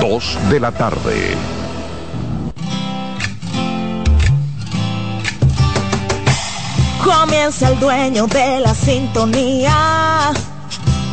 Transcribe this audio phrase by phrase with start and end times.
[0.00, 1.36] 2 de la tarde.
[7.04, 10.32] Comienza el dueño de la sintonía.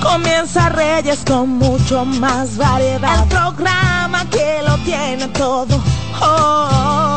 [0.02, 3.22] Comienza Reyes con mucho más variedad.
[3.22, 5.80] El programa que lo tiene todo.
[6.20, 7.17] Oh, oh, oh.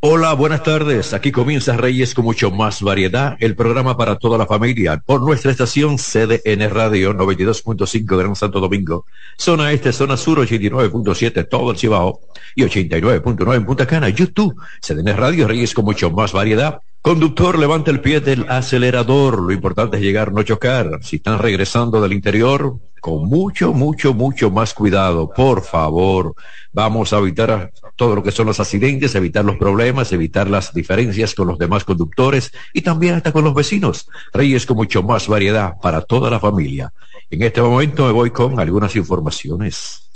[0.00, 1.12] Hola, buenas tardes.
[1.12, 5.50] Aquí comienza Reyes con mucho más variedad, el programa para toda la familia por nuestra
[5.50, 12.20] estación CDN Radio 92.5 Gran Santo Domingo, zona este, zona sur 89.7 todo el Cibao
[12.54, 16.78] y 89.9 en Punta Cana, YouTube, CDN Radio Reyes con mucho más variedad.
[17.02, 19.42] Conductor, levanta el pie del acelerador.
[19.42, 21.00] Lo importante es llegar, no chocar.
[21.02, 25.28] Si están regresando del interior, con mucho, mucho, mucho más cuidado.
[25.30, 26.34] Por favor,
[26.72, 31.34] vamos a evitar todo lo que son los accidentes, evitar los problemas, evitar las diferencias
[31.34, 34.08] con los demás conductores y también hasta con los vecinos.
[34.32, 36.92] Reyes con mucho más variedad para toda la familia.
[37.28, 40.08] En este momento me voy con algunas informaciones.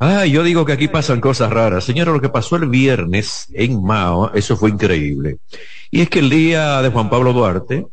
[0.00, 1.84] Ah, yo digo que aquí pasan cosas raras.
[1.84, 5.38] Señora, lo que pasó el viernes en Mao, eso fue increíble.
[5.92, 7.86] Y es que el día de Juan Pablo Duarte,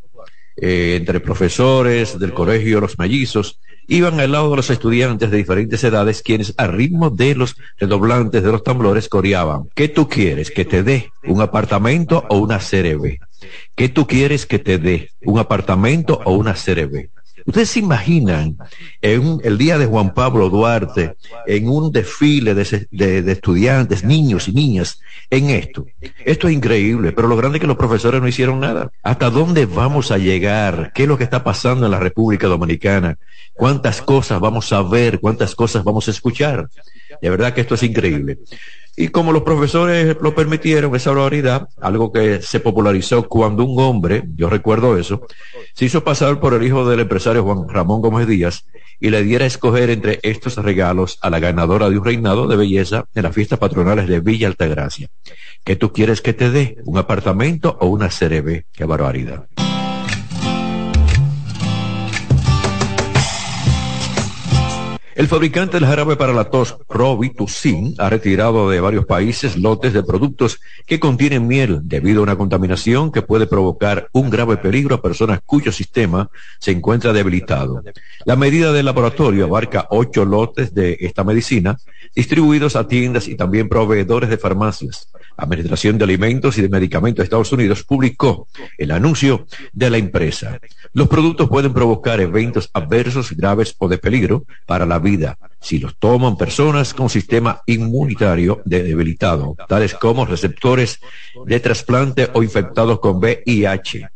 [0.57, 5.83] eh, entre profesores del colegio Los Mellizos, iban al lado de los estudiantes de diferentes
[5.83, 9.69] edades, quienes a ritmo de los redoblantes de los tambores coreaban.
[9.75, 10.51] ¿Qué tú quieres?
[10.51, 13.19] ¿Que te dé un apartamento o una CRB?
[13.75, 15.11] ¿Qué tú quieres que te dé?
[15.23, 17.09] ¿Un apartamento o una CRB?
[17.45, 18.57] ¿Ustedes se imaginan
[19.01, 24.99] en el día de Juan Pablo Duarte, en un desfile de, estudiantes, niños y niñas,
[25.29, 25.85] en esto?
[26.25, 28.91] Esto es increíble, pero lo grande es que los profesores no hicieron nada.
[29.03, 30.91] ¿Hasta dónde vamos a llegar?
[30.95, 33.19] ¿Qué es lo que está pasando en la República Dominicana?
[33.53, 35.19] ¿Cuántas cosas vamos a ver?
[35.19, 36.67] ¿Cuántas cosas vamos a escuchar?
[37.21, 38.39] De verdad que esto es increíble.
[38.97, 44.23] Y como los profesores lo permitieron, esa barbaridad, algo que se popularizó cuando un hombre,
[44.35, 45.27] yo recuerdo eso,
[45.73, 48.65] se hizo pasar por el hijo del empresario Juan Ramón Gómez Díaz
[48.99, 52.55] y le diera a escoger entre estos regalos a la ganadora de un reinado de
[52.55, 55.09] belleza en las fiestas patronales de Villa Altagracia.
[55.65, 56.77] ¿Qué tú quieres que te dé?
[56.85, 58.63] ¿Un apartamento o una CRB?
[58.71, 59.47] ¡Qué barbaridad!
[65.15, 70.03] El fabricante del jarabe para la tos, Robitussin, ha retirado de varios países lotes de
[70.03, 75.01] productos que contienen miel debido a una contaminación que puede provocar un grave peligro a
[75.01, 77.81] personas cuyo sistema se encuentra debilitado.
[78.25, 81.77] La medida del laboratorio abarca ocho lotes de esta medicina
[82.13, 85.07] distribuidos a tiendas y también proveedores de farmacias.
[85.37, 88.47] Administración de Alimentos y de Medicamentos de Estados Unidos publicó
[88.77, 90.59] el anuncio de la empresa.
[90.93, 95.97] Los productos pueden provocar eventos adversos graves o de peligro para la vida si los
[95.97, 100.99] toman personas con sistema inmunitario debilitado, tales como receptores
[101.43, 104.07] de trasplante o infectados con VIH.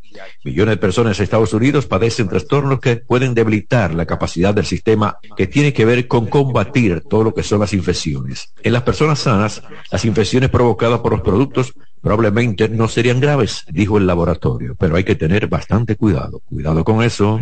[0.43, 5.17] Millones de personas en Estados Unidos padecen trastornos que pueden debilitar la capacidad del sistema
[5.35, 8.53] que tiene que ver con combatir todo lo que son las infecciones.
[8.63, 13.97] En las personas sanas, las infecciones provocadas por los productos probablemente no serían graves, dijo
[13.97, 16.41] el laboratorio, pero hay que tener bastante cuidado.
[16.49, 17.41] Cuidado con eso.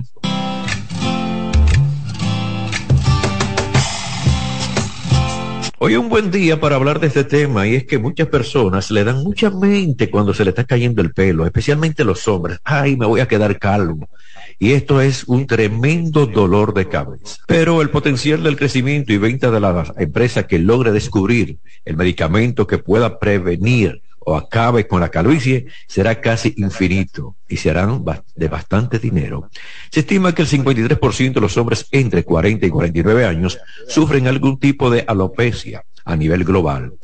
[5.79, 8.89] Hoy es un buen día para hablar de este tema y es que muchas personas
[8.89, 12.57] le dan mucha mente cuando se le está cayendo el pelo, especialmente los hombres.
[12.63, 14.09] Ay, me voy a quedar calvo.
[14.57, 17.37] Y esto es un tremendo dolor de cabeza.
[17.45, 22.65] Pero el potencial del crecimiento y venta de la empresa que logre descubrir el medicamento
[22.65, 28.03] que pueda prevenir o acabe con la calvicie será casi infinito y se harán
[28.35, 29.49] de bastante dinero.
[29.89, 33.57] Se estima que el 53% de los hombres entre 40 y 49 años
[33.87, 36.95] sufren algún tipo de alopecia a nivel global.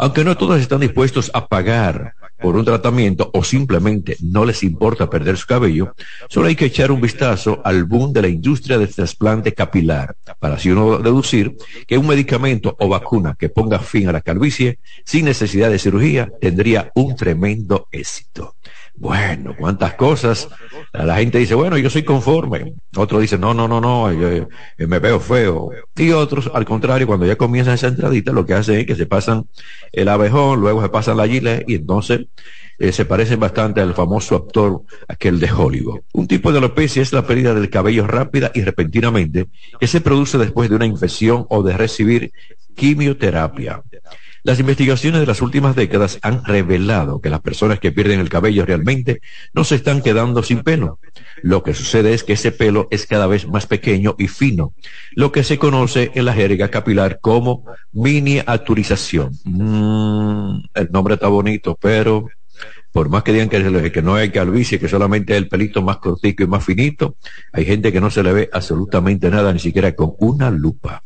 [0.00, 5.08] Aunque no todos están dispuestos a pagar por un tratamiento o simplemente no les importa
[5.08, 5.94] perder su cabello,
[6.28, 10.56] solo hay que echar un vistazo al boom de la industria del trasplante capilar para
[10.56, 11.56] así uno deducir
[11.86, 16.30] que un medicamento o vacuna que ponga fin a la calvicie sin necesidad de cirugía
[16.40, 18.56] tendría un tremendo éxito.
[19.02, 20.48] Bueno, cuántas cosas.
[20.92, 22.74] La gente dice, bueno, yo soy conforme.
[22.96, 24.46] Otros dicen, no, no, no, no, eh,
[24.78, 25.70] me veo feo.
[25.96, 29.06] Y otros, al contrario, cuando ya comienzan esa entradita, lo que hacen es que se
[29.06, 29.46] pasan
[29.90, 32.28] el abejón, luego se pasan la gilet y entonces
[32.78, 36.02] eh, se parecen bastante al famoso actor aquel de Hollywood.
[36.12, 39.48] Un tipo de alopecia es la pérdida del cabello rápida y repentinamente
[39.80, 42.30] que se produce después de una infección o de recibir
[42.76, 43.82] quimioterapia.
[44.44, 48.66] Las investigaciones de las últimas décadas han revelado que las personas que pierden el cabello
[48.66, 49.20] realmente
[49.54, 50.98] no se están quedando sin pelo.
[51.42, 54.74] Lo que sucede es que ese pelo es cada vez más pequeño y fino,
[55.12, 59.38] lo que se conoce en la jerga capilar como miniaturización.
[59.44, 62.26] Mm, el nombre está bonito, pero
[62.90, 65.98] por más que digan que, que no hay calvicie, que solamente es el pelito más
[65.98, 67.16] cortico y más finito,
[67.52, 71.02] hay gente que no se le ve absolutamente nada, ni siquiera con una lupa.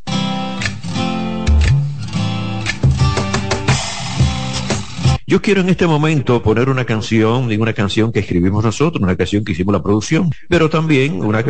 [5.28, 9.44] Yo quiero en este momento poner una canción, una canción que escribimos nosotros, una canción
[9.44, 11.44] que hicimos la producción, pero también una,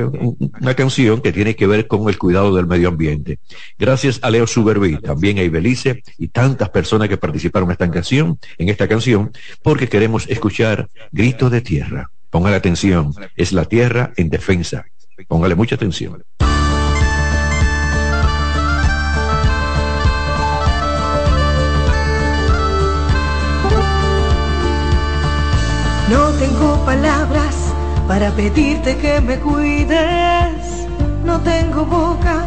[0.61, 3.39] una canción que tiene que ver con el cuidado del medio ambiente.
[3.79, 8.39] Gracias a Leo Suberbi, también a Ibelice y tantas personas que participaron en esta canción,
[8.57, 9.33] en esta canción,
[9.63, 12.11] porque queremos escuchar Gritos de Tierra.
[12.31, 14.87] Póngale atención, es la tierra en defensa.
[15.29, 16.25] Póngale mucha atención.
[26.09, 27.57] No tengo palabras
[28.07, 30.87] para pedirte que me cuides.
[31.25, 32.45] No tengo boca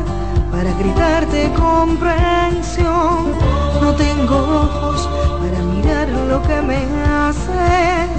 [0.49, 3.33] para gritarte comprensión.
[3.81, 5.09] No tengo ojos
[5.41, 8.09] para mirar lo que me haces.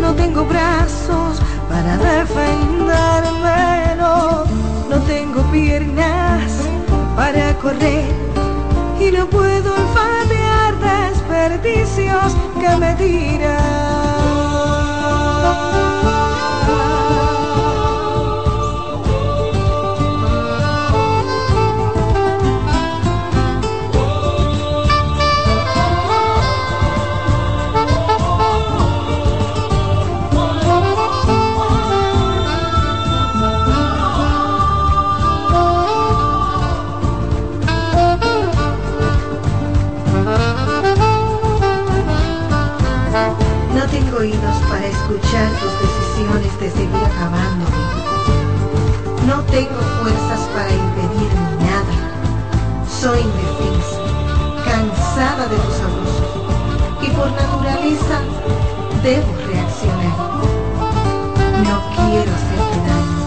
[0.00, 3.94] No tengo brazos para defenderme.
[3.96, 6.50] No, tengo piernas
[7.14, 8.12] para correr.
[8.98, 13.99] Y no puedo olfatear desperdicios que me tiran.
[15.42, 16.19] Oh.
[45.40, 47.76] Escuchar tus decisiones de seguir acabándome.
[49.26, 51.94] No tengo fuerzas para impedir nada.
[52.88, 54.00] Soy indefensa,
[54.64, 56.30] cansada de tus abusos
[57.02, 58.20] y por naturaleza
[59.02, 60.16] debo reaccionar.
[61.64, 63.20] No quiero hacerte daño,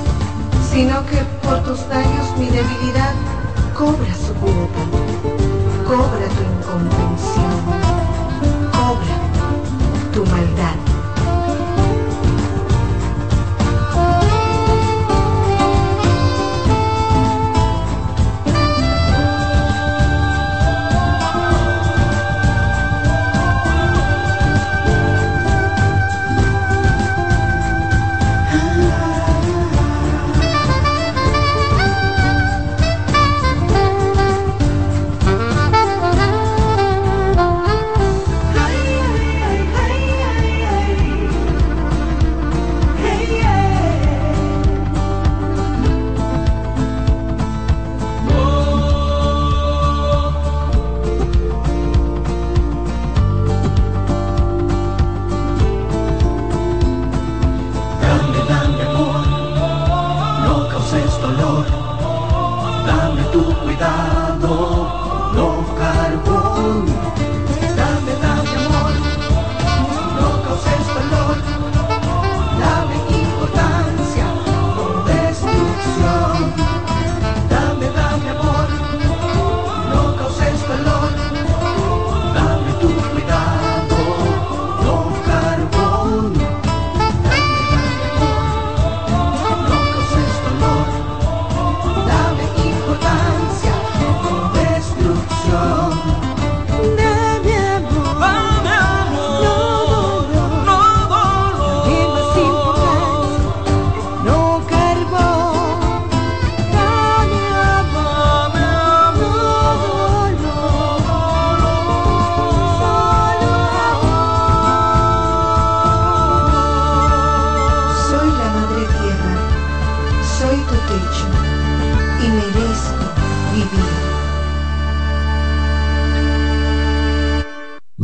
[0.71, 1.17] sino que
[1.47, 3.13] por tus daños mi debilidad
[3.73, 4.83] cobra su cuota,
[5.87, 7.61] cobra tu incomprensión,
[8.71, 9.15] cobra
[10.13, 10.92] tu maldad.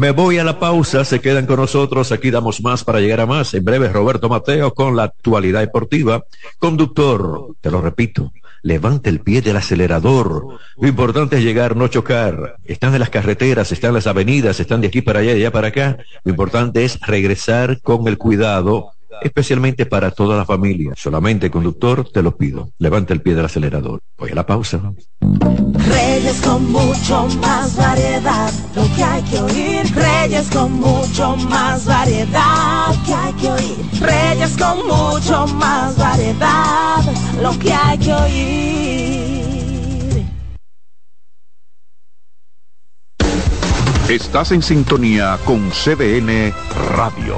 [0.10, 3.28] Me voy a la pausa, se quedan con nosotros, aquí damos más para llegar a
[3.28, 3.54] más.
[3.54, 6.24] En breve, Roberto Mateo con la actualidad deportiva.
[6.58, 10.58] Conductor, te lo repito, levante el pie del acelerador.
[10.82, 12.56] Lo importante es llegar, no chocar.
[12.66, 15.52] Están en las carreteras, están en las avenidas, están de aquí para allá, de allá
[15.52, 16.00] para acá.
[16.24, 20.94] Lo importante es regresar con el cuidado especialmente para toda la familia.
[20.96, 22.72] Solamente, conductor, te lo pido.
[22.78, 24.00] Levanta el pie del acelerador.
[24.18, 24.94] Voy a la pausa.
[25.20, 29.96] Reyes con mucho más variedad, lo que hay que oír.
[29.96, 33.78] Reyes con mucho más variedad, lo que hay que oír.
[34.02, 37.04] Reyes con mucho más variedad,
[37.42, 39.10] lo que hay que oír.
[44.10, 46.52] Estás en sintonía con CDN
[46.96, 47.38] Radio.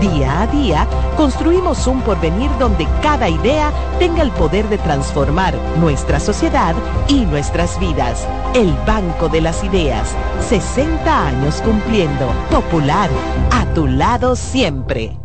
[0.00, 6.18] Día a día, construimos un porvenir donde cada idea tenga el poder de transformar nuestra
[6.18, 6.74] sociedad
[7.08, 8.26] y nuestras vidas.
[8.54, 10.16] El Banco de las Ideas,
[10.48, 12.28] 60 años cumpliendo.
[12.50, 13.10] Popular,
[13.52, 15.16] a tu lado siempre.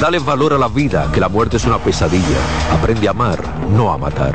[0.00, 2.38] Dale valor a la vida, que la muerte es una pesadilla.
[2.72, 4.34] Aprende a amar, no a matar.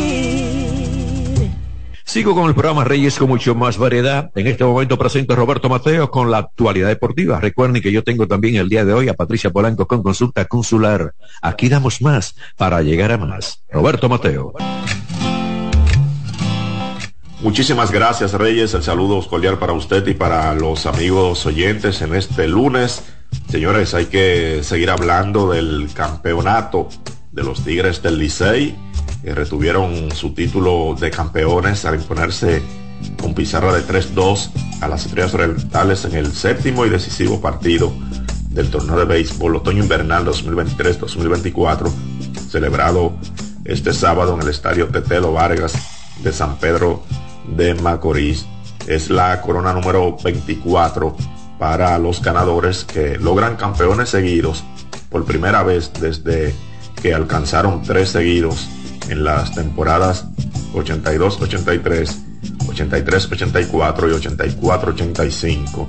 [2.11, 4.31] Sigo con el programa Reyes con mucho más variedad.
[4.35, 7.39] En este momento presento a Roberto Mateo con la actualidad deportiva.
[7.39, 11.13] Recuerden que yo tengo también el día de hoy a Patricia Polanco con consulta consular.
[11.41, 13.63] Aquí damos más para llegar a más.
[13.69, 14.51] Roberto Mateo.
[17.39, 22.45] Muchísimas gracias Reyes, el saludo cordial para usted y para los amigos oyentes en este
[22.45, 23.05] lunes.
[23.47, 26.89] Señores, hay que seguir hablando del campeonato
[27.31, 28.75] de los Tigres del Licey
[29.23, 32.61] retuvieron su título de campeones al imponerse
[33.21, 34.49] con pizarra de 3-2
[34.81, 37.93] a las Estrellas Orientales en el séptimo y decisivo partido
[38.49, 41.91] del torneo de béisbol otoño-invernal 2023-2024,
[42.49, 43.13] celebrado
[43.63, 45.73] este sábado en el estadio Tetelo Vargas
[46.23, 47.03] de San Pedro
[47.55, 48.45] de Macorís.
[48.87, 51.15] Es la corona número 24
[51.59, 54.63] para los ganadores que logran campeones seguidos
[55.09, 56.53] por primera vez desde
[57.01, 58.67] que alcanzaron tres seguidos
[59.09, 60.25] en las temporadas
[60.73, 62.15] 82-83,
[62.67, 64.13] 83-84 y
[64.59, 65.87] 84-85.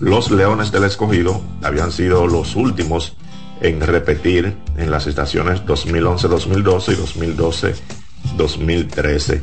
[0.00, 3.16] Los Leones del Escogido habían sido los últimos
[3.60, 9.40] en repetir en las estaciones 2011-2012 y 2012-2013.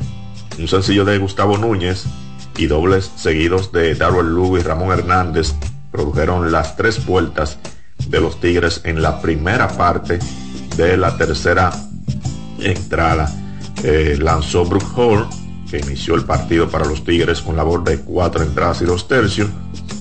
[0.59, 2.05] Un sencillo de Gustavo Núñez
[2.57, 5.53] y dobles seguidos de Darrell Lugo y Ramón Hernández
[5.91, 7.57] produjeron las tres vueltas
[8.07, 10.19] de los Tigres en la primera parte
[10.77, 11.71] de la tercera
[12.59, 13.33] entrada.
[13.83, 15.27] Eh, lanzó Brook Hall,
[15.69, 19.49] que inició el partido para los Tigres con labor de cuatro entradas y dos tercios,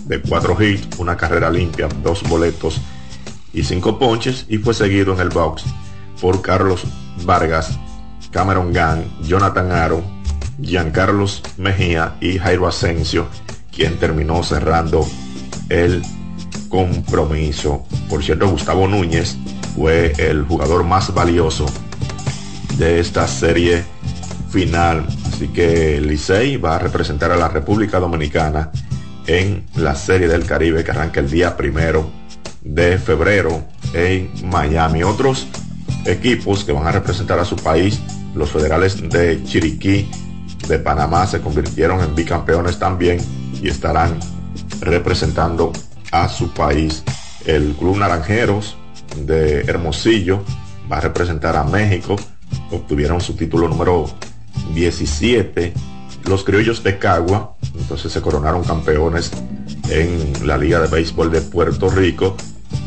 [0.06, 2.80] de cuatro hits, una carrera limpia, dos boletos
[3.52, 5.64] y cinco ponches, y fue seguido en el box
[6.20, 6.84] por Carlos
[7.24, 7.78] Vargas,
[8.30, 10.02] Cameron Gang, Jonathan Aro,
[10.60, 13.26] Giancarlos Mejía y Jairo Asensio,
[13.70, 15.06] quien terminó cerrando
[15.68, 16.02] el
[16.68, 17.84] compromiso.
[18.08, 19.36] Por cierto, Gustavo Núñez
[19.76, 21.66] fue el jugador más valioso
[22.78, 23.84] de esta serie
[24.50, 25.06] final.
[25.26, 28.70] Así que Licey va a representar a la República Dominicana
[29.26, 32.10] en la Serie del Caribe que arranca el día primero
[32.62, 35.02] de febrero en Miami.
[35.02, 35.46] Otros
[36.04, 38.00] equipos que van a representar a su país,
[38.34, 40.10] los federales de Chiriquí
[40.68, 43.18] de Panamá se convirtieron en bicampeones también
[43.60, 44.18] y estarán
[44.80, 45.72] representando
[46.10, 47.02] a su país.
[47.44, 48.76] El Club Naranjeros
[49.16, 50.42] de Hermosillo
[50.90, 52.16] va a representar a México
[52.70, 54.06] obtuvieron su título número
[54.74, 55.72] 17.
[56.24, 59.30] Los criollos de Cagua, entonces se coronaron campeones
[59.90, 62.36] en la Liga de Béisbol de Puerto Rico,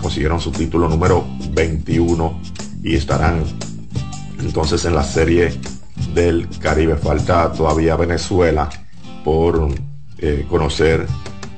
[0.01, 2.41] consiguieron su título número 21
[2.83, 3.43] y estarán
[4.39, 5.53] entonces en la serie
[6.13, 6.95] del Caribe.
[6.95, 8.69] Falta todavía Venezuela
[9.23, 9.69] por
[10.17, 11.05] eh, conocer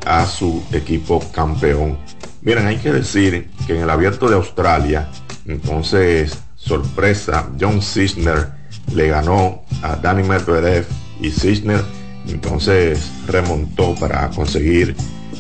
[0.06, 1.98] a su equipo campeón.
[2.41, 5.10] Miren, hay que decir que en el abierto de Australia,
[5.45, 6.38] entonces
[6.69, 8.47] sorpresa, John Cisner
[8.93, 10.86] le ganó a Danny Medvedev
[11.19, 11.82] y Cisner
[12.27, 14.95] entonces remontó para conseguir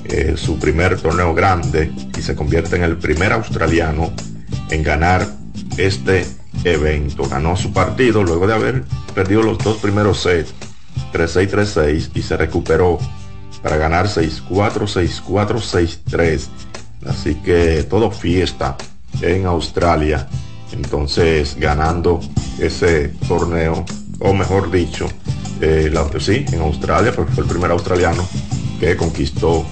[0.05, 4.11] eh, su primer torneo grande y se convierte en el primer australiano
[4.71, 5.27] en ganar
[5.77, 6.25] este
[6.63, 7.29] evento.
[7.29, 10.51] Ganó su partido luego de haber perdido los dos primeros sets,
[11.13, 12.97] 3-6, 3-6 y se recuperó
[13.61, 16.47] para ganar 6-4, 6-4, 6-3.
[17.05, 18.75] Así que todo fiesta
[19.21, 20.27] en Australia
[20.79, 22.19] entonces ganando
[22.57, 23.85] ese torneo,
[24.19, 25.07] o mejor dicho,
[25.61, 28.25] eh, la, sí, en Australia, porque fue el primer australiano
[28.79, 29.65] que conquistó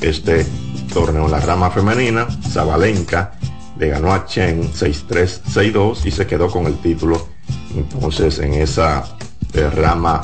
[0.00, 0.46] este
[0.92, 2.26] torneo en la rama femenina.
[2.50, 3.34] Zabalenka
[3.78, 7.28] le ganó a Chen 6-3, 6-2 y se quedó con el título
[7.76, 9.04] entonces en esa
[9.52, 10.20] eh, rama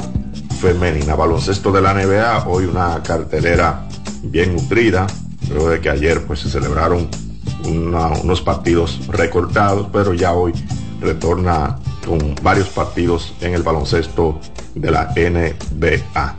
[0.61, 1.15] femenina.
[1.15, 3.89] Baloncesto de la NBA, hoy una cartelera
[4.23, 5.07] bien nutrida,
[5.51, 7.09] luego de que ayer pues se celebraron
[7.65, 10.53] unos partidos recortados, pero ya hoy
[11.01, 14.39] retorna con varios partidos en el baloncesto
[14.75, 16.37] de la NBA.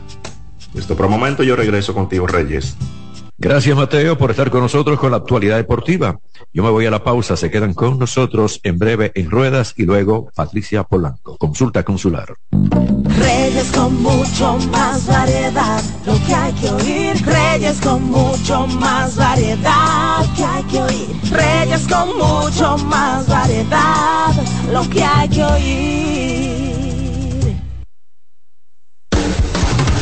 [0.74, 2.76] Esto por un momento yo regreso contigo, Reyes.
[3.42, 6.16] Gracias, Mateo, por estar con nosotros con la actualidad deportiva.
[6.52, 9.82] Yo me voy a la pausa, se quedan con nosotros en breve en ruedas y
[9.82, 11.36] luego Patricia Polanco.
[11.38, 12.36] Consulta consular.
[12.52, 17.26] Reyes con mucho más variedad, lo que hay que oír.
[17.26, 21.16] Reyes con mucho más variedad, lo que hay que oír.
[21.32, 24.34] Reyes con mucho más variedad,
[24.72, 26.81] lo que hay que oír.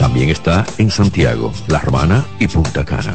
[0.00, 3.14] También está en Santiago, La Romana y Punta Cana.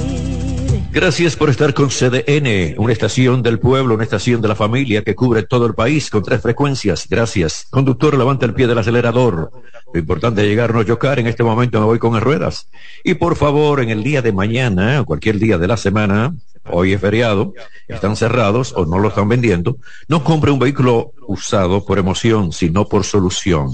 [0.93, 5.15] Gracias por estar con CDN, una estación del pueblo, una estación de la familia que
[5.15, 7.07] cubre todo el país con tres frecuencias.
[7.09, 7.65] Gracias.
[7.69, 9.51] Conductor, levanta el pie del acelerador.
[9.93, 11.17] Lo importante es llegar, no chocar.
[11.19, 12.67] En este momento me voy con las ruedas.
[13.05, 16.35] Y por favor, en el día de mañana, o cualquier día de la semana,
[16.69, 17.53] hoy es feriado,
[17.87, 19.77] están cerrados o no lo están vendiendo,
[20.09, 23.71] no compre un vehículo usado por emoción, sino por solución.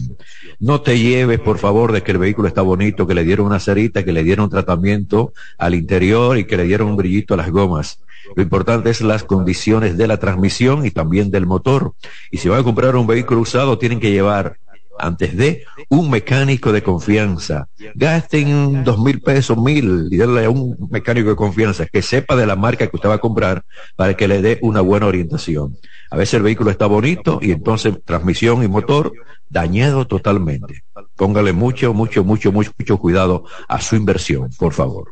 [0.60, 3.60] No te lleves, por favor, de que el vehículo está bonito, que le dieron una
[3.60, 7.52] cerita, que le dieron tratamiento al interior y que le dieron un brillito a las
[7.52, 8.00] gomas.
[8.36, 11.94] Lo importante es las condiciones de la transmisión y también del motor.
[12.32, 14.58] Y si van a comprar un vehículo usado, tienen que llevar
[15.00, 17.68] antes de un mecánico de confianza.
[17.96, 22.46] Gasten dos mil pesos, mil, y denle a un mecánico de confianza que sepa de
[22.46, 23.64] la marca que usted va a comprar
[23.96, 25.78] para que le dé una buena orientación.
[26.10, 29.12] A veces el vehículo está bonito y entonces transmisión y motor
[29.50, 30.84] dañado totalmente.
[31.16, 35.12] Póngale mucho, mucho, mucho, mucho, mucho cuidado a su inversión, por favor.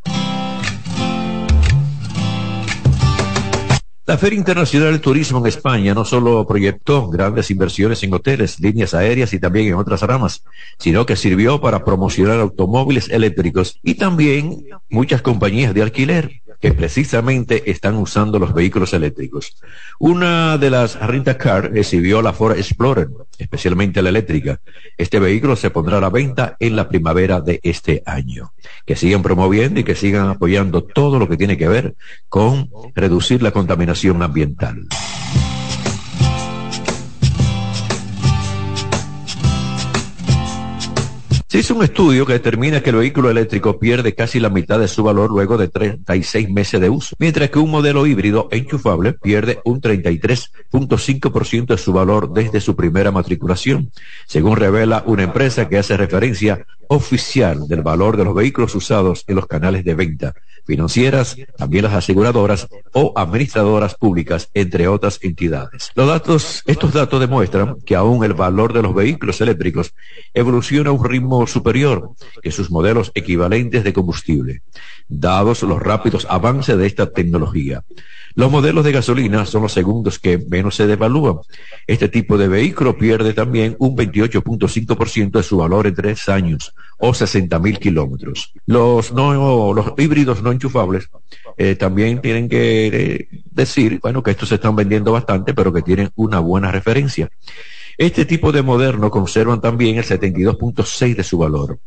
[4.08, 8.94] La Feria Internacional del Turismo en España no solo proyectó grandes inversiones en hoteles, líneas
[8.94, 10.44] aéreas y también en otras ramas,
[10.78, 17.70] sino que sirvió para promocionar automóviles eléctricos y también muchas compañías de alquiler que precisamente
[17.70, 19.56] están usando los vehículos eléctricos.
[20.00, 24.60] Una de las renta car recibió la Ford Explorer, especialmente la eléctrica.
[24.98, 28.54] Este vehículo se pondrá a la venta en la primavera de este año.
[28.86, 31.96] Que sigan promoviendo y que sigan apoyando todo lo que tiene que ver
[32.30, 34.88] con reducir la contaminación ambiental.
[41.56, 44.90] Se hizo un estudio que determina que el vehículo eléctrico pierde casi la mitad de
[44.90, 49.62] su valor luego de 36 meses de uso, mientras que un modelo híbrido enchufable pierde
[49.64, 53.90] un 33.5% de su valor desde su primera matriculación,
[54.28, 59.38] según revela una empresa que hace referencia oficial del valor de los vehículos usados en
[59.38, 60.34] los canales de venta,
[60.66, 65.92] financieras, también las aseguradoras o administradoras públicas, entre otras entidades.
[65.96, 69.94] Los datos, estos datos demuestran que aún el valor de los vehículos eléctricos
[70.34, 74.62] evoluciona a un ritmo superior que sus modelos equivalentes de combustible,
[75.08, 77.84] dados los rápidos avances de esta tecnología.
[78.36, 81.38] Los modelos de gasolina son los segundos que menos se devalúan.
[81.88, 87.14] Este tipo de vehículo pierde también un 28.5% de su valor en tres años o
[87.14, 88.52] 60 mil kilómetros.
[88.66, 91.10] Los, no, los híbridos no enchufables
[91.58, 95.82] eh, también tienen que eh, decir, bueno, que estos se están vendiendo bastante, pero que
[95.82, 97.30] tienen una buena referencia.
[97.98, 101.80] Este tipo de moderno conservan también el 72.6 de su valor.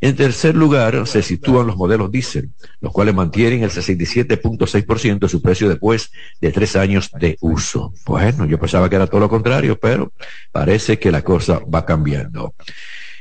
[0.00, 5.40] En tercer lugar se sitúan los modelos diésel, los cuales mantienen el 67.6% de su
[5.40, 7.92] precio después de tres años de uso.
[8.06, 10.12] Bueno, yo pensaba que era todo lo contrario, pero
[10.52, 12.54] parece que la cosa va cambiando.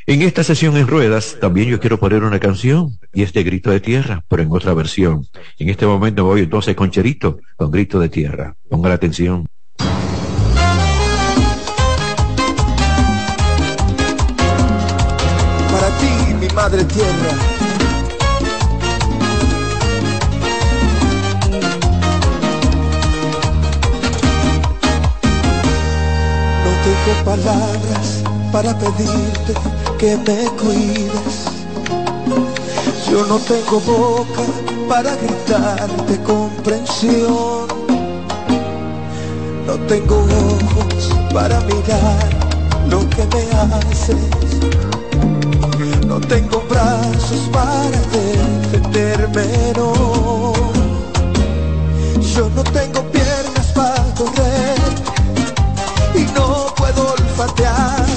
[0.06, 3.80] En esta sesión en ruedas también yo quiero poner una canción y este Grito de
[3.80, 5.26] Tierra, pero en otra versión.
[5.58, 8.54] En este momento voy entonces con Cherito, con Grito de Tierra.
[8.68, 9.48] Ponga la atención.
[16.50, 17.32] Madre tierra.
[26.64, 29.54] No tengo palabras para pedirte
[29.98, 31.46] que me cuides.
[33.10, 34.42] Yo no tengo boca
[34.90, 37.68] para gritarte comprensión.
[39.66, 42.30] No tengo ojos para mirar
[42.90, 44.44] lo que me haces
[46.14, 50.54] no tengo brazos para defenderme, no.
[52.22, 54.78] Yo no tengo piernas para correr
[56.14, 58.13] y no puedo olfatear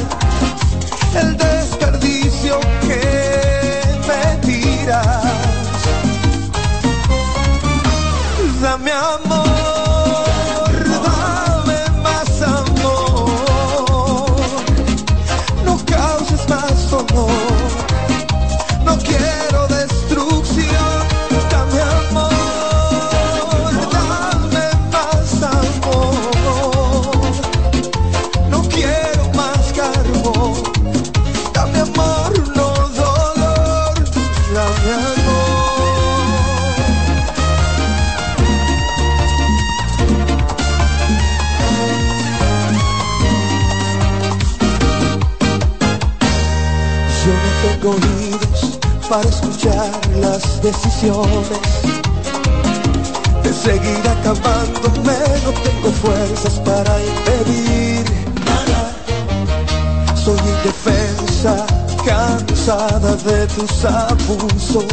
[63.25, 64.87] de tus abusos.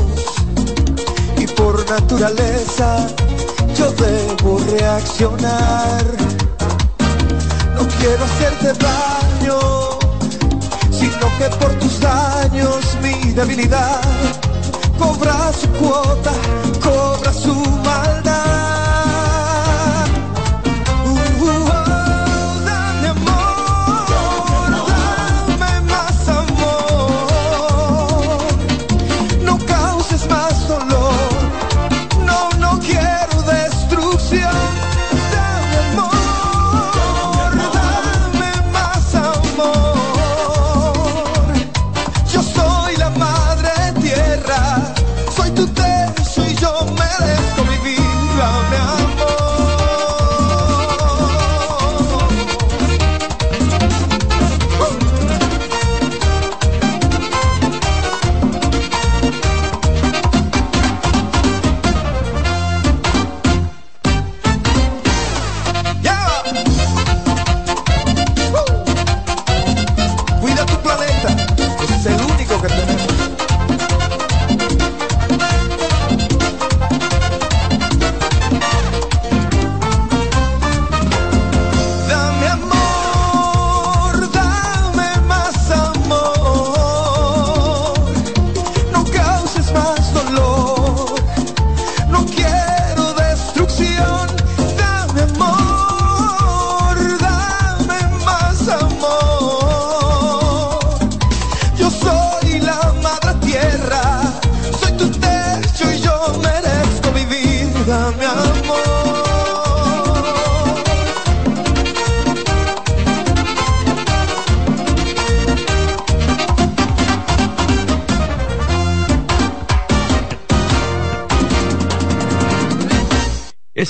[1.38, 3.08] Y por naturaleza
[3.76, 6.04] yo debo reaccionar.
[7.76, 9.94] No quiero hacerte daño
[11.04, 14.02] sino que por tus daños mi debilidad
[14.98, 16.32] cobra su cuota,
[16.82, 18.53] cobra su maldad.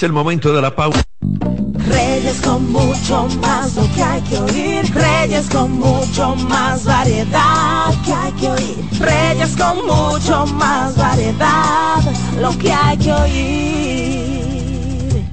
[0.04, 1.02] Es el momento de la pausa.
[1.88, 4.94] Reyes con mucho más lo que hay que oír.
[4.94, 8.76] Reyes con mucho más variedad que hay que oír.
[9.00, 12.02] Reyes con mucho más variedad
[12.42, 14.44] lo que hay que oír.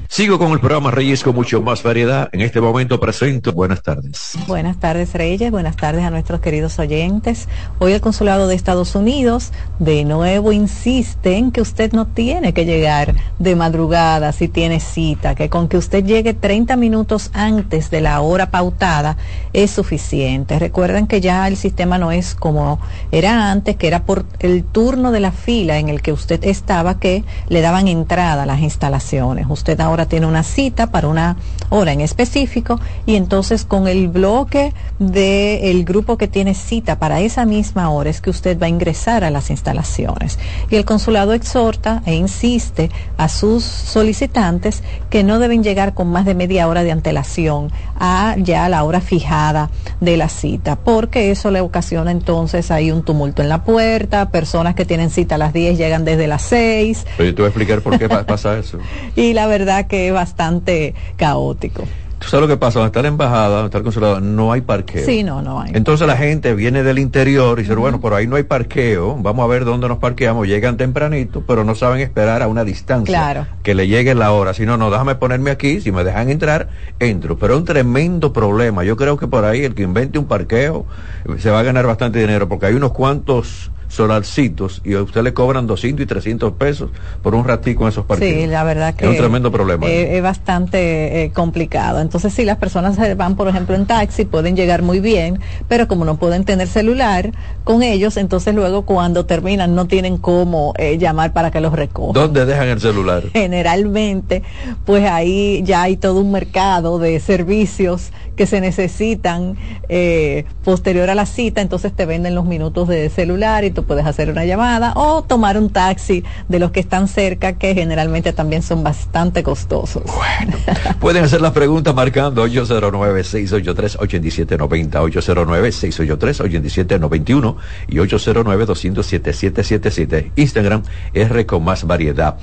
[0.08, 2.28] Sigo con el programa Reyes con mucho más variedad.
[2.30, 3.52] En este momento presento.
[3.52, 4.38] Buenas tardes.
[4.50, 7.46] Buenas tardes Reyes, buenas tardes a nuestros queridos oyentes.
[7.78, 12.64] Hoy el Consulado de Estados Unidos de nuevo insiste en que usted no tiene que
[12.64, 18.00] llegar de madrugada si tiene cita, que con que usted llegue 30 minutos antes de
[18.00, 19.16] la hora pautada
[19.52, 20.58] es suficiente.
[20.58, 22.80] Recuerden que ya el sistema no es como
[23.12, 26.98] era antes, que era por el turno de la fila en el que usted estaba
[26.98, 29.46] que le daban entrada a las instalaciones.
[29.48, 31.36] Usted ahora tiene una cita para una
[31.68, 34.08] hora en específico y entonces con el
[34.40, 38.68] bloque del grupo que tiene cita para esa misma hora es que usted va a
[38.70, 40.38] ingresar a las instalaciones.
[40.70, 46.24] Y el consulado exhorta e insiste a sus solicitantes que no deben llegar con más
[46.24, 51.50] de media hora de antelación a ya la hora fijada de la cita, porque eso
[51.50, 55.52] le ocasiona entonces ahí un tumulto en la puerta, personas que tienen cita a las
[55.52, 57.06] 10 llegan desde las 6.
[57.18, 58.78] Oye, te voy a explicar por qué pasa eso.
[59.16, 61.84] y la verdad que es bastante caótico.
[62.20, 62.78] ¿Tú sabes lo que pasa?
[62.80, 65.06] Donde está la embajada, donde está el consulado, no hay parqueo.
[65.06, 65.72] Sí, no, no hay.
[65.74, 69.42] Entonces la gente viene del interior y dice, bueno, por ahí no hay parqueo, vamos
[69.42, 70.46] a ver dónde nos parqueamos.
[70.46, 73.10] Llegan tempranito, pero no saben esperar a una distancia.
[73.10, 73.46] Claro.
[73.62, 74.52] Que le llegue la hora.
[74.52, 77.38] Si no, no, déjame ponerme aquí, si me dejan entrar, entro.
[77.38, 78.84] Pero es un tremendo problema.
[78.84, 80.84] Yo creo que por ahí el que invente un parqueo
[81.24, 85.22] eh, se va a ganar bastante dinero, porque hay unos cuantos solarcitos y a usted
[85.22, 86.90] le cobran 200 y 300 pesos
[87.22, 88.40] por un ratico en esos parqueos.
[88.40, 89.86] Sí, la verdad que es un tremendo problema.
[89.86, 92.00] Es, es bastante eh, complicado.
[92.00, 96.04] Entonces, si las personas van, por ejemplo, en taxi, pueden llegar muy bien, pero como
[96.04, 97.32] no pueden tener celular
[97.64, 102.14] con ellos, entonces luego cuando terminan no tienen cómo eh, llamar para que los recojan.
[102.14, 103.24] ¿Dónde dejan el celular?
[103.32, 104.44] Generalmente,
[104.86, 109.56] pues ahí ya hay todo un mercado de servicios que se necesitan
[109.88, 114.04] eh, posterior a la cita, entonces te venden los minutos de celular y tú puedes
[114.04, 118.62] hacer una llamada o tomar un taxi de los que están cerca, que generalmente también
[118.62, 120.02] son bastante costosos.
[120.04, 120.58] Bueno,
[121.00, 127.56] pueden hacer las preguntas marcando 809-683-8790, 809-683-8791
[127.88, 130.32] y 809-207-7777.
[130.36, 130.82] Instagram
[131.14, 132.36] R con más variedad.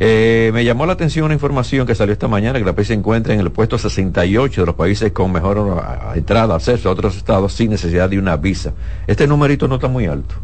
[0.00, 2.94] Eh, me llamó la atención una información que salió esta mañana que la país se
[2.94, 5.80] encuentra en el puesto 68 de los países con mejor
[6.16, 8.72] entrada, acceso a otros estados sin necesidad de una visa.
[9.06, 10.34] Este numerito no está muy alto.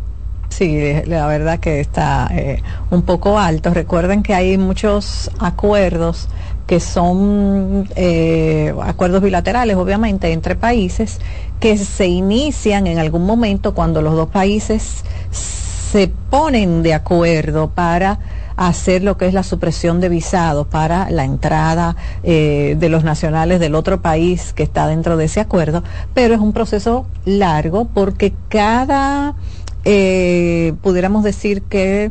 [0.59, 3.73] Sí, la verdad que está eh, un poco alto.
[3.73, 6.29] Recuerden que hay muchos acuerdos
[6.67, 11.21] que son eh, acuerdos bilaterales, obviamente, entre países,
[11.61, 18.19] que se inician en algún momento cuando los dos países se ponen de acuerdo para
[18.59, 21.95] hacer lo que es la supresión de visados para la entrada
[22.25, 26.41] eh, de los nacionales del otro país que está dentro de ese acuerdo, pero es
[26.41, 29.37] un proceso largo porque cada,
[29.85, 32.11] eh, pudiéramos decir que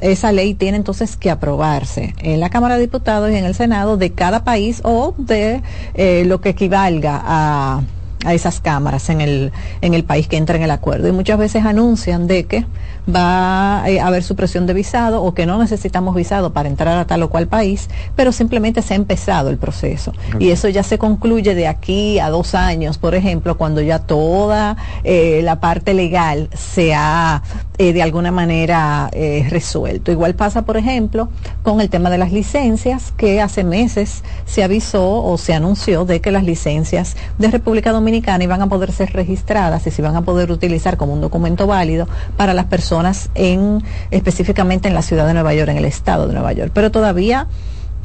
[0.00, 3.96] esa ley tiene entonces que aprobarse en la Cámara de Diputados y en el Senado
[3.96, 5.62] de cada país o de
[5.94, 7.82] eh, lo que equivalga a
[8.24, 11.08] a esas cámaras en el, en el país que entra en el acuerdo.
[11.08, 12.66] Y muchas veces anuncian de que
[13.08, 17.22] va a haber supresión de visado o que no necesitamos visado para entrar a tal
[17.22, 20.12] o cual país, pero simplemente se ha empezado el proceso.
[20.40, 24.76] Y eso ya se concluye de aquí a dos años, por ejemplo, cuando ya toda
[25.04, 27.42] eh, la parte legal se ha
[27.78, 30.10] eh, de alguna manera eh, resuelto.
[30.10, 31.28] Igual pasa, por ejemplo,
[31.62, 36.20] con el tema de las licencias, que hace meses se avisó o se anunció de
[36.20, 40.22] que las licencias de República Dominicana iban a poder ser registradas y se iban a
[40.22, 45.34] poder utilizar como un documento válido para las personas en específicamente en la ciudad de
[45.34, 46.70] Nueva York, en el estado de Nueva York.
[46.74, 47.46] Pero todavía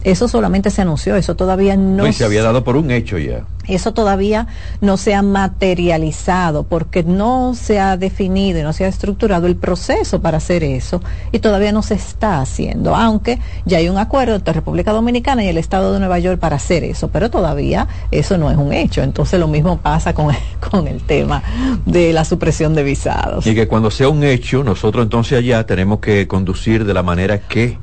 [0.03, 2.11] eso solamente se anunció, eso todavía no...
[2.11, 3.43] Se había dado por un hecho ya.
[3.67, 4.47] Eso todavía
[4.81, 9.55] no se ha materializado porque no se ha definido y no se ha estructurado el
[9.55, 14.35] proceso para hacer eso y todavía no se está haciendo, aunque ya hay un acuerdo
[14.35, 18.37] entre República Dominicana y el Estado de Nueva York para hacer eso, pero todavía eso
[18.37, 19.03] no es un hecho.
[19.03, 20.35] Entonces lo mismo pasa con,
[20.71, 21.43] con el tema
[21.85, 23.45] de la supresión de visados.
[23.45, 27.39] Y que cuando sea un hecho, nosotros entonces allá tenemos que conducir de la manera
[27.39, 27.77] que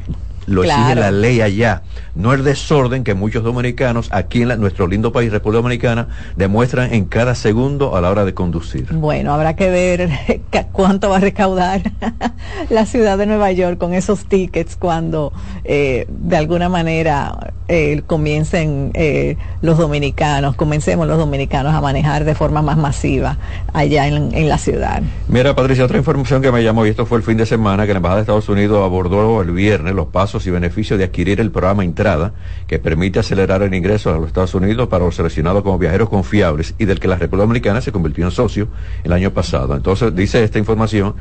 [0.49, 1.83] lo exige la ley allá,
[2.15, 7.05] no el desorden que muchos dominicanos aquí en nuestro lindo país, República Dominicana, demuestran en
[7.05, 8.87] cada segundo a la hora de conducir.
[8.93, 10.11] Bueno, habrá que ver
[10.73, 11.83] cuánto va a recaudar
[12.71, 15.33] la ciudad de Nueva York con esos tickets cuando
[15.65, 22.35] eh, de alguna manera eh, comiencen eh, los dominicanos, comencemos los dominicanos a manejar de
[22.35, 23.39] forma más masiva
[23.75, 25.03] allá en, en la ciudad.
[25.29, 27.93] Mira, Patricia, otra información que me llamó, y esto fue el fin de semana, que
[27.93, 31.51] la Embajada de Estados Unidos abordó el viernes los pasos y beneficios de adquirir el
[31.51, 32.33] programa Entrada,
[32.67, 36.75] que permite acelerar el ingreso a los Estados Unidos para los seleccionados como viajeros confiables
[36.79, 38.69] y del que la República Dominicana se convirtió en socio
[39.05, 39.75] el año pasado.
[39.75, 41.15] Entonces, dice esta información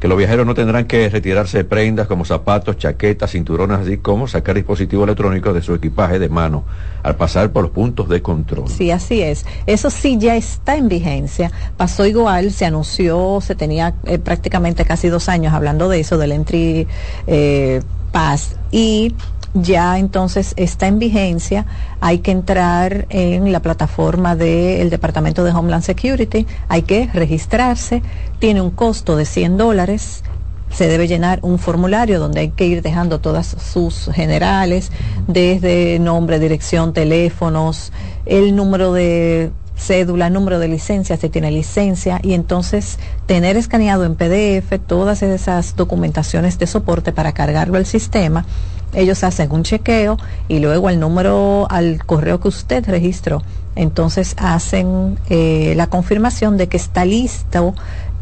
[0.00, 4.28] que los viajeros no tendrán que retirarse de prendas como zapatos, chaquetas, cinturones, así como
[4.28, 6.64] sacar dispositivos electrónicos de su equipaje de mano
[7.02, 8.68] al pasar por los puntos de control.
[8.68, 9.44] Sí, así es.
[9.66, 11.50] Eso sí ya está en vigencia.
[11.76, 16.32] Pasó igual, se anunció, se tenía eh, prácticamente casi dos años hablando de eso, del
[16.32, 16.86] entry
[17.26, 17.80] eh,
[18.14, 18.54] pass.
[18.70, 19.12] Y
[19.54, 21.66] ya entonces está en vigencia,
[22.00, 28.02] hay que entrar en la plataforma del Departamento de Homeland Security, hay que registrarse,
[28.38, 30.22] tiene un costo de 100 dólares,
[30.70, 34.90] se debe llenar un formulario donde hay que ir dejando todas sus generales,
[35.28, 37.92] desde nombre, dirección, teléfonos,
[38.26, 44.14] el número de cédula, número de licencia, si tiene licencia, y entonces tener escaneado en
[44.14, 48.46] PDF todas esas documentaciones de soporte para cargarlo al sistema.
[48.92, 53.42] Ellos hacen un chequeo y luego al número, al correo que usted registró,
[53.76, 57.74] entonces hacen eh, la confirmación de que está listo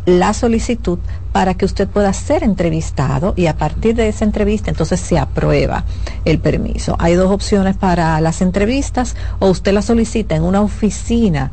[0.07, 0.98] la solicitud
[1.32, 5.84] para que usted pueda ser entrevistado y a partir de esa entrevista entonces se aprueba
[6.24, 6.96] el permiso.
[6.98, 11.53] Hay dos opciones para las entrevistas o usted la solicita en una oficina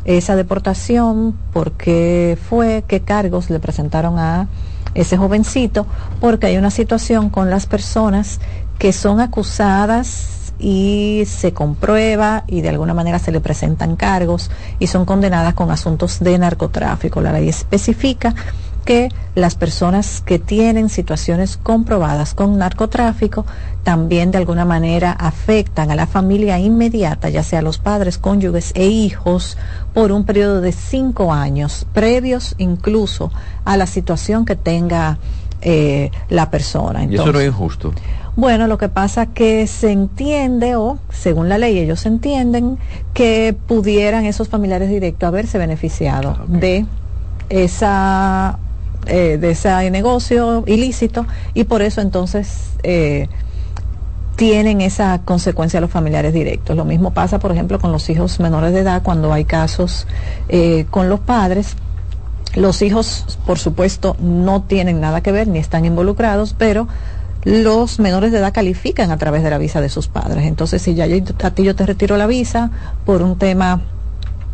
[0.05, 4.47] esa deportación, por qué fue, qué cargos le presentaron a
[4.95, 5.87] ese jovencito,
[6.21, 8.41] porque hay una situación con las personas
[8.79, 14.87] que son acusadas y se comprueba y de alguna manera se le presentan cargos y
[14.87, 17.21] son condenadas con asuntos de narcotráfico.
[17.21, 18.35] La ley especifica
[18.85, 23.47] que las personas que tienen situaciones comprobadas con narcotráfico
[23.83, 28.87] también de alguna manera afectan a la familia inmediata, ya sea los padres, cónyuges e
[28.87, 29.57] hijos,
[29.93, 33.31] por un periodo de cinco años, previos incluso
[33.65, 35.19] a la situación que tenga
[35.61, 37.05] eh, la persona.
[37.05, 37.93] ¿Y eso no es injusto?
[38.37, 42.79] Bueno, lo que pasa que se entiende, o según la ley ellos entienden,
[43.13, 46.85] que pudieran esos familiares directos haberse beneficiado de
[47.49, 48.59] esa
[49.07, 53.29] eh, de ese negocio ilícito y por eso entonces eh,
[54.37, 56.77] tienen esa consecuencia los familiares directos.
[56.77, 60.07] Lo mismo pasa, por ejemplo, con los hijos menores de edad cuando hay casos
[60.49, 61.77] eh, con los padres.
[62.55, 66.89] Los hijos, por supuesto, no tienen nada que ver ni están involucrados, pero
[67.45, 70.47] los menores de edad califican a través de la visa de sus padres.
[70.47, 72.71] Entonces, si ya yo- a ti yo te retiro la visa
[73.05, 73.83] por un tema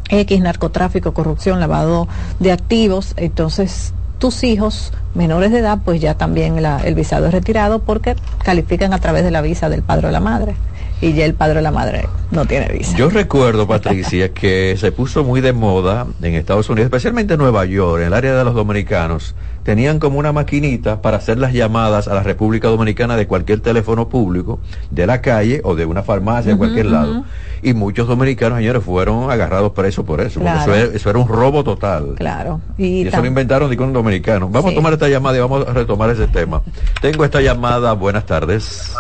[0.09, 2.09] X, narcotráfico, corrupción, lavado
[2.41, 7.33] de activos, entonces tus hijos menores de edad, pues ya también la- el visado es
[7.33, 8.15] retirado porque
[8.45, 10.55] califican a través de la visa del padre o la madre.
[11.03, 12.95] Y ya el padre o la madre no tiene visa.
[12.97, 17.65] Yo recuerdo, Patricia, que se puso muy de moda en Estados Unidos, especialmente en Nueva
[17.65, 19.35] York, en el área de los dominicanos.
[19.63, 24.09] Tenían como una maquinita para hacer las llamadas a la República Dominicana de cualquier teléfono
[24.09, 24.59] público,
[24.91, 27.25] de la calle o de una farmacia, de cualquier lado.
[27.63, 30.75] Y muchos dominicanos, señores, fueron agarrados presos por eso, porque Claro.
[30.75, 32.15] eso era, eso era un robo total.
[32.17, 32.61] Claro.
[32.79, 34.49] Y, Y eso lo inventaron de un dominicano.
[34.49, 34.77] Vamos Sí.
[34.77, 36.63] a tomar esta llamada y vamos a retomar ese tema.
[37.03, 37.93] Tengo esta llamada.
[37.93, 38.95] Buenas tardes.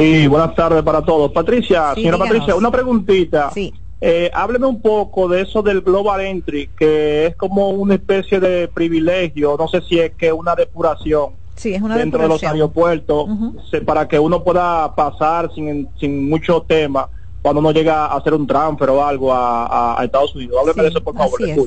[0.00, 1.30] Sí, buenas tardes para todos.
[1.30, 2.28] Patricia, Sí, señora díganos.
[2.38, 3.50] Patricia, una preguntita.
[3.52, 3.74] Sí.
[4.00, 8.66] Eh, hábleme un poco de eso del Global Entry, que es como una especie de
[8.68, 13.28] privilegio, no sé si es que una depuración sí, es una dentro de los aeropuertos
[13.70, 17.10] se- para que uno pueda pasar sin, sin mucho tema
[17.42, 20.56] cuando uno llega a hacer un transfer o algo a, a- a Estados Unidos.
[20.60, 21.42] Hábleme Sí, de eso, por favor.
[21.46, 21.58] es.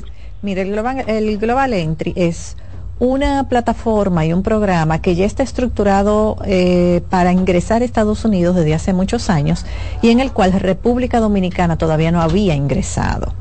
[0.41, 2.57] Mire, el Global, el Global Entry es
[3.03, 8.55] una plataforma y un programa que ya está estructurado eh, para ingresar a Estados Unidos
[8.55, 9.65] desde hace muchos años
[10.01, 13.33] y en el cual República Dominicana todavía no había ingresado.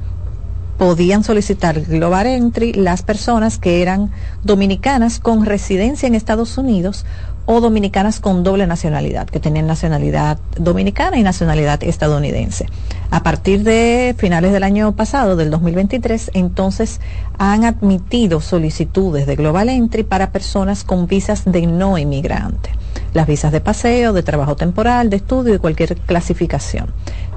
[0.79, 4.11] Podían solicitar Global Entry las personas que eran
[4.43, 7.07] dominicanas con residencia en Estados Unidos
[7.47, 12.67] o dominicanas con doble nacionalidad, que tenían nacionalidad dominicana y nacionalidad estadounidense.
[13.13, 16.99] A partir de finales del año pasado, del 2023, entonces
[17.37, 22.71] han admitido solicitudes de Global Entry para personas con visas de no inmigrante,
[23.13, 26.87] las visas de paseo, de trabajo temporal, de estudio y cualquier clasificación.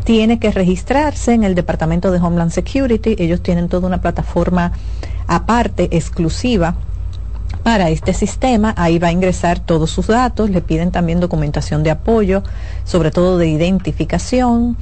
[0.05, 4.71] Tiene que registrarse en el Departamento de Homeland Security, ellos tienen toda una plataforma
[5.27, 6.75] aparte, exclusiva,
[7.63, 8.73] para este sistema.
[8.77, 12.43] Ahí va a ingresar todos sus datos, le piden también documentación de apoyo,
[12.85, 14.77] sobre todo de identificación,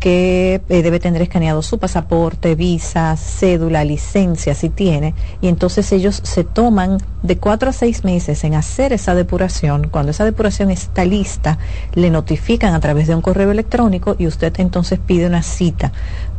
[0.00, 6.20] que eh, debe tener escaneado su pasaporte, visa, cédula, licencia, si tiene, y entonces ellos
[6.22, 9.88] se toman de cuatro a seis meses en hacer esa depuración.
[9.88, 11.58] Cuando esa depuración está lista,
[11.94, 15.92] le notifican a través de un correo electrónico y usted entonces pide una cita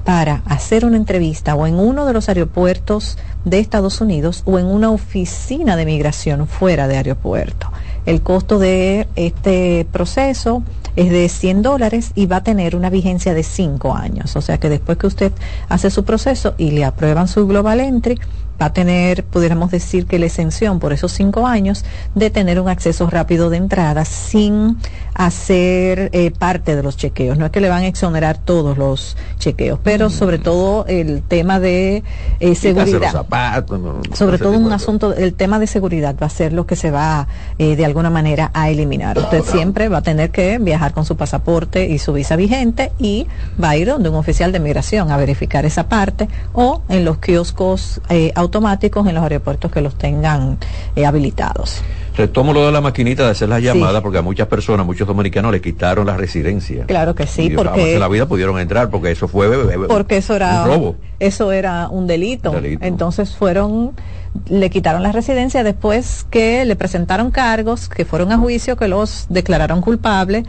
[0.05, 4.65] para hacer una entrevista o en uno de los aeropuertos de Estados Unidos o en
[4.65, 7.69] una oficina de migración fuera de aeropuerto.
[8.05, 10.63] El costo de este proceso
[10.97, 14.35] es de 100 dólares y va a tener una vigencia de 5 años.
[14.35, 15.31] O sea que después que usted
[15.69, 18.19] hace su proceso y le aprueban su Global Entry,
[18.59, 21.85] va a tener, pudiéramos decir que la exención por esos 5 años
[22.15, 24.77] de tener un acceso rápido de entrada sin
[25.17, 27.37] hacer eh, parte de los chequeos.
[27.37, 31.59] No es que le van a exonerar todos los chequeos, pero sobre todo el tema
[31.59, 32.03] de
[32.39, 36.29] eh, los seguridad zapatos, no, sobre todo un asunto, el tema de seguridad va a
[36.29, 39.17] ser lo que se va eh, de alguna manera a eliminar.
[39.17, 43.25] Usted siempre va a tener que viajar con su pasaporte y su visa vigente y
[43.61, 47.17] va a ir donde un oficial de migración a verificar esa parte o en los
[47.17, 50.57] kioscos eh, automáticos en los aeropuertos que los tengan
[50.95, 51.81] eh, habilitados.
[52.17, 53.65] Retomo lo de la maquinita de hacer las Sí.
[53.65, 56.85] llamadas porque a muchas personas, muchos dominicanos le quitaron la residencia.
[56.87, 60.17] Claro que sí, Y porque en la vida pudieron entrar porque eso fue eh, porque
[60.17, 60.95] eso era un robo.
[61.19, 62.51] eso era un delito.
[62.51, 62.83] Delito.
[62.85, 63.93] Entonces fueron
[64.49, 69.25] le quitaron la residencia después que le presentaron cargos, que fueron a juicio, que los
[69.29, 70.45] declararon culpables,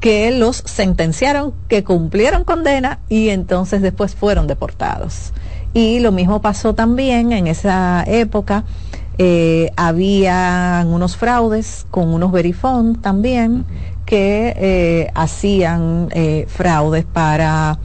[0.00, 5.32] que los sentenciaron, que cumplieron condena y entonces después fueron deportados.
[5.72, 8.64] Y lo mismo pasó también en esa época.
[9.22, 13.66] Eh, había unos fraudes con unos verifón también
[14.06, 17.78] que eh, hacían eh, fraudes para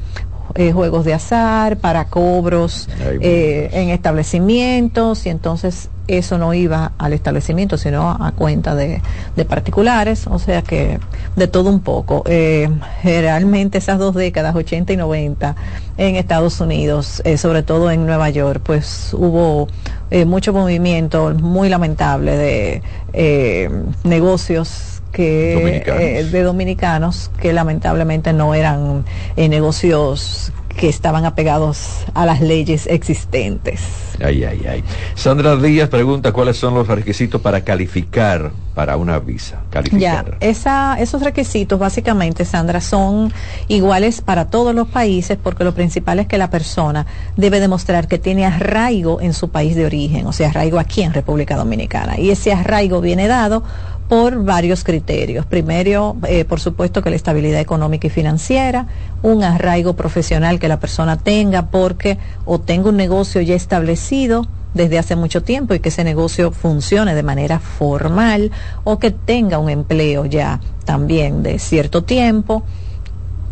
[0.57, 2.87] eh, juegos de azar, para cobros
[3.19, 9.01] eh, en establecimientos y entonces eso no iba al establecimiento sino a cuenta de,
[9.35, 11.01] de particulares, o sea que
[11.35, 12.23] de todo un poco.
[12.27, 12.69] Eh,
[13.03, 15.57] realmente esas dos décadas, 80 y 90,
[15.97, 19.67] en Estados Unidos, sobre todo en Nueva York, pues hubo
[20.11, 22.81] eh, mucho movimiento muy lamentable de
[23.13, 23.69] eh,
[24.03, 26.01] negocios que Dominicanos.
[26.01, 29.05] eh, de dominicanos que lamentablemente no eran
[29.37, 33.81] eh, negocios que estaban apegados a las leyes existentes.
[34.23, 34.83] Ay, ay, ay.
[35.15, 39.61] Sandra Díaz pregunta cuáles son los requisitos para calificar para una visa.
[39.63, 40.37] Ya, Calificar.
[40.41, 43.31] esa, esos requisitos básicamente, Sandra, son
[43.69, 47.05] iguales para todos los países porque lo principal es que la persona
[47.37, 51.13] debe demostrar que tiene arraigo en su país de origen, o sea, arraigo aquí en
[51.13, 52.19] República Dominicana.
[52.19, 53.63] Y ese arraigo viene dado
[54.07, 55.45] por varios criterios.
[55.45, 58.87] Primero, eh, por supuesto que la estabilidad económica y financiera,
[59.23, 64.99] un arraigo profesional que la persona tenga porque o tenga un negocio ya establecido desde
[64.99, 68.51] hace mucho tiempo y que ese negocio funcione de manera formal
[68.83, 72.63] o que tenga un empleo ya también de cierto tiempo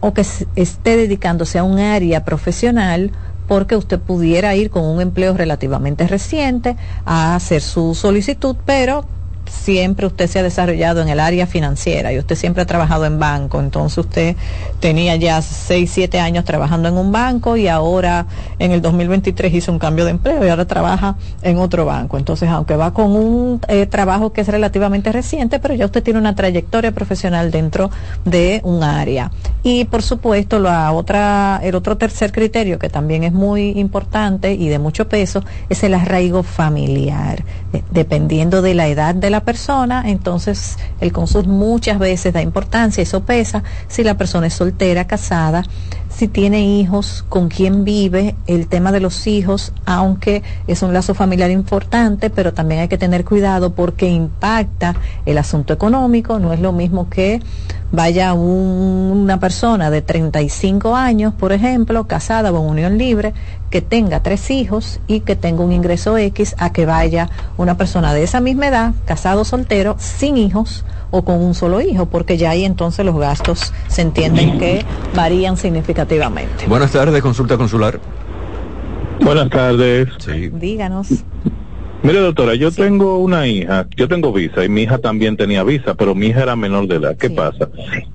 [0.02, 0.26] o que
[0.56, 3.12] esté dedicándose a un área profesional
[3.48, 6.76] porque usted pudiera ir con un empleo relativamente reciente
[7.06, 9.06] a hacer su solicitud, pero
[9.54, 13.20] siempre usted se ha desarrollado en el área financiera y usted siempre ha trabajado en
[13.20, 14.36] banco, entonces usted
[14.80, 18.26] tenía ya 6, 7 años trabajando en un banco y ahora
[18.60, 22.18] en el 2023 hizo un cambio de empleo y ahora trabaja en otro banco.
[22.18, 26.20] Entonces, aunque va con un eh, trabajo que es relativamente reciente, pero ya usted tiene
[26.20, 27.90] una trayectoria profesional dentro
[28.26, 29.32] de un área.
[29.64, 34.68] Y por supuesto, la otra, el otro tercer criterio que también es muy importante y
[34.68, 37.44] de mucho peso es el arraigo familiar.
[37.74, 43.02] Eh, dependiendo de la edad de la persona, entonces el cónsul muchas veces da importancia,
[43.02, 45.64] eso pesa, si la persona es soltera, casada,
[46.10, 51.14] si tiene hijos, con quién vive, el tema de los hijos, aunque es un lazo
[51.14, 56.60] familiar importante, pero también hay que tener cuidado porque impacta el asunto económico, no es
[56.60, 57.42] lo mismo que
[57.94, 63.34] vaya una persona de 35 años, por ejemplo, casada o en unión libre,
[63.70, 68.14] que tenga tres hijos y que tenga un ingreso X, a que vaya una persona
[68.14, 72.50] de esa misma edad, casado soltero, sin hijos o con un solo hijo, porque ya
[72.50, 74.84] ahí entonces los gastos se entienden que
[75.16, 76.66] varían significativamente.
[76.68, 78.00] Buenas tardes, consulta consular.
[79.22, 80.10] Buenas tardes.
[80.18, 80.50] Sí.
[80.50, 81.10] Díganos.
[82.04, 85.94] Mire, doctora, yo tengo una hija, yo tengo visa y mi hija también tenía visa,
[85.94, 87.16] pero mi hija era menor de edad.
[87.16, 87.70] ¿Qué pasa?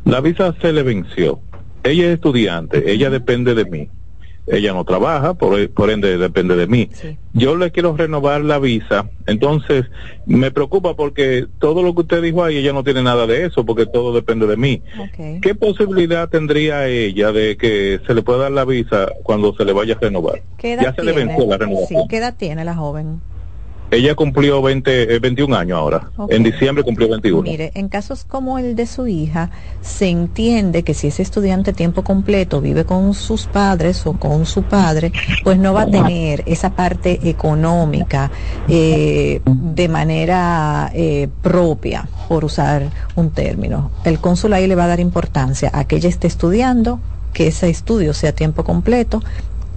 [0.05, 1.41] La visa se le venció.
[1.82, 3.89] Ella es estudiante, ella depende de mí.
[4.47, 6.91] Ella no trabaja, por, por ende depende de mí.
[7.32, 9.86] Yo le quiero renovar la visa, entonces
[10.26, 13.64] me preocupa porque todo lo que usted dijo ahí, ella no tiene nada de eso,
[13.64, 14.82] porque todo depende de mí.
[15.41, 19.72] ¿Qué posibilidad tendría ella de que se le pueda dar la visa cuando se le
[19.72, 20.43] vaya a renovar?
[20.62, 22.07] ya se le venció la renovación.
[22.07, 23.22] ¿Qué edad tiene la joven?
[23.91, 26.11] Ella cumplió 20, 21 eh, años ahora.
[26.28, 27.43] En diciembre cumplió 21.
[27.43, 32.05] Mire, en casos como el de su hija, se entiende que si ese estudiante tiempo
[32.05, 35.12] completo vive con sus padres o con su padre,
[35.43, 38.30] pues no va a tener esa parte económica
[38.68, 43.91] eh, de manera eh, propia, por usar un término.
[44.05, 47.01] El cónsul ahí le va a dar importancia a que ella esté estudiando,
[47.32, 49.22] que ese estudio sea tiempo completo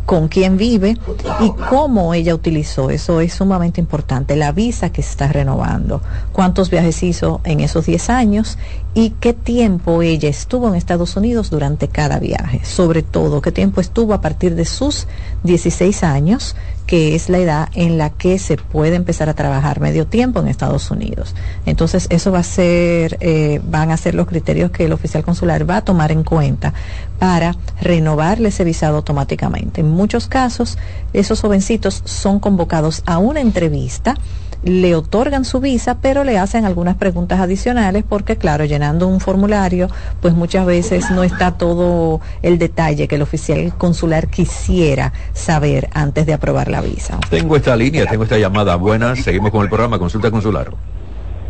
[0.05, 0.97] con quién vive
[1.39, 2.89] y cómo ella utilizó.
[2.89, 4.35] Eso es sumamente importante.
[4.35, 8.57] La visa que está renovando, cuántos viajes hizo en esos 10 años
[8.93, 12.61] y qué tiempo ella estuvo en Estados Unidos durante cada viaje.
[12.65, 15.07] Sobre todo, qué tiempo estuvo a partir de sus
[15.43, 16.55] 16 años
[16.91, 20.49] que es la edad en la que se puede empezar a trabajar medio tiempo en
[20.49, 21.33] Estados Unidos.
[21.65, 25.69] Entonces, eso va a ser, eh, van a ser los criterios que el oficial consular
[25.69, 26.73] va a tomar en cuenta
[27.17, 29.79] para renovarle ese visado automáticamente.
[29.79, 30.77] En muchos casos,
[31.13, 34.15] esos jovencitos son convocados a una entrevista
[34.63, 39.87] le otorgan su visa, pero le hacen algunas preguntas adicionales porque, claro, llenando un formulario,
[40.21, 46.25] pues muchas veces no está todo el detalle que el oficial consular quisiera saber antes
[46.25, 47.19] de aprobar la visa.
[47.29, 48.75] Tengo esta línea, tengo esta llamada.
[48.75, 50.71] Buenas, seguimos con el programa Consulta Consular.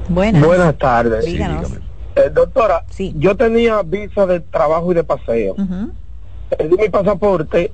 [0.07, 0.43] Buenas.
[0.43, 1.25] Buenas tardes.
[1.25, 3.13] Eh, doctora, sí.
[3.17, 5.55] yo tenía visa de trabajo y de paseo.
[6.49, 7.71] Perdí mi pasaporte,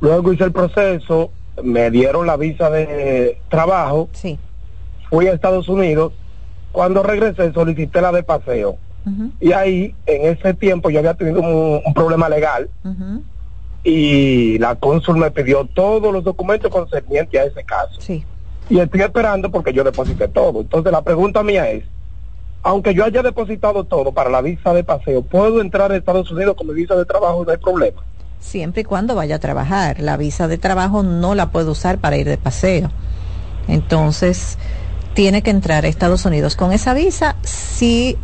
[0.00, 1.30] luego hice el proceso,
[1.62, 4.38] me dieron la visa de trabajo, sí.
[5.08, 6.12] fui a Estados Unidos,
[6.72, 8.78] cuando regresé solicité la de paseo.
[9.38, 12.70] Y ahí, en ese tiempo, yo había tenido un, problema legal
[13.84, 18.00] y la cónsul me pidió todos los documentos concernientes a ese caso.
[18.00, 18.24] Sí.
[18.70, 20.62] Y estoy esperando porque yo deposité todo.
[20.62, 21.84] Entonces la pregunta mía es,
[22.62, 26.56] aunque yo haya depositado todo para la visa de paseo, ¿puedo entrar a Estados Unidos
[26.56, 28.02] con mi visa de trabajo no hay problema?
[28.44, 30.00] Siempre y cuando vaya a trabajar.
[30.00, 32.90] La visa de trabajo no la puede usar para ir de paseo.
[33.66, 34.58] Entonces,
[35.14, 38.18] tiene que entrar a Estados Unidos con esa visa si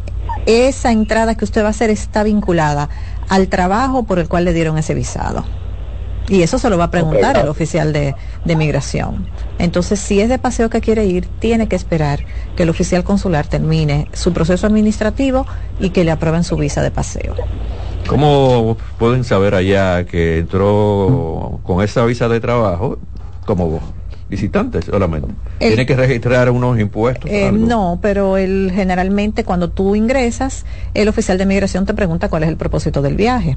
[0.46, 2.88] esa entrada que usted va a hacer está vinculada
[3.28, 5.44] al trabajo por el cual le dieron ese visado.
[6.28, 8.14] Y eso se lo va a preguntar el oficial de,
[8.44, 9.26] de, migración.
[9.58, 13.48] Entonces, si es de paseo que quiere ir, tiene que esperar que el oficial consular
[13.48, 15.44] termine su proceso administrativo
[15.80, 17.34] y que le aprueben su visa de paseo.
[18.10, 22.98] ¿Cómo pueden saber allá que entró con esa visa de trabajo
[23.46, 23.80] como
[24.28, 25.28] visitante solamente?
[25.60, 27.30] ¿Tiene que registrar unos impuestos?
[27.30, 32.42] Eh, no, pero el, generalmente cuando tú ingresas, el oficial de migración te pregunta cuál
[32.42, 33.54] es el propósito del viaje.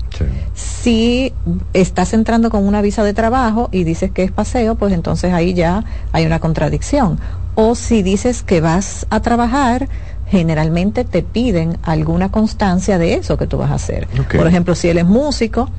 [0.54, 1.34] Si
[1.74, 5.56] estás entrando con una visa de trabajo y dices que es paseo, pues entonces ahí
[5.56, 7.20] ya hay una contradicción.
[7.56, 9.88] O si dices que vas a trabajar,
[10.34, 14.08] generalmente te piden alguna constancia de eso que tú vas a hacer.
[14.40, 15.70] Por ejemplo, si él es músico,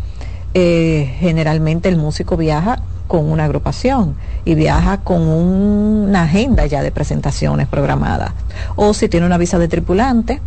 [0.54, 2.78] eh, generalmente el músico viaja
[3.08, 8.30] con una agrupación y viaja con un- una agenda ya de presentaciones programadas.
[8.76, 10.40] O si tiene una visa de tripulante,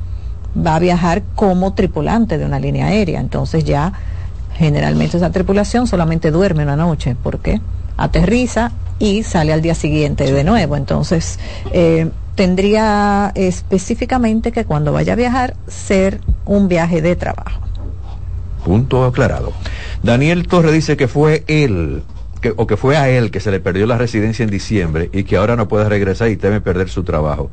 [0.55, 3.19] va a viajar como tripulante de una línea aérea.
[3.19, 3.91] Entonces ya
[4.57, 7.59] generalmente esa tripulación solamente duerme una noche porque
[7.97, 10.77] aterriza y sale al día siguiente de nuevo.
[10.77, 11.39] Entonces
[11.73, 17.59] eh, tendría específicamente que cuando vaya a viajar ser un viaje de trabajo.
[18.63, 19.51] Punto aclarado.
[20.03, 22.03] Daniel Torre dice que fue él,
[22.39, 25.23] que, o que fue a él que se le perdió la residencia en diciembre y
[25.23, 27.49] que ahora no puede regresar y teme perder su trabajo.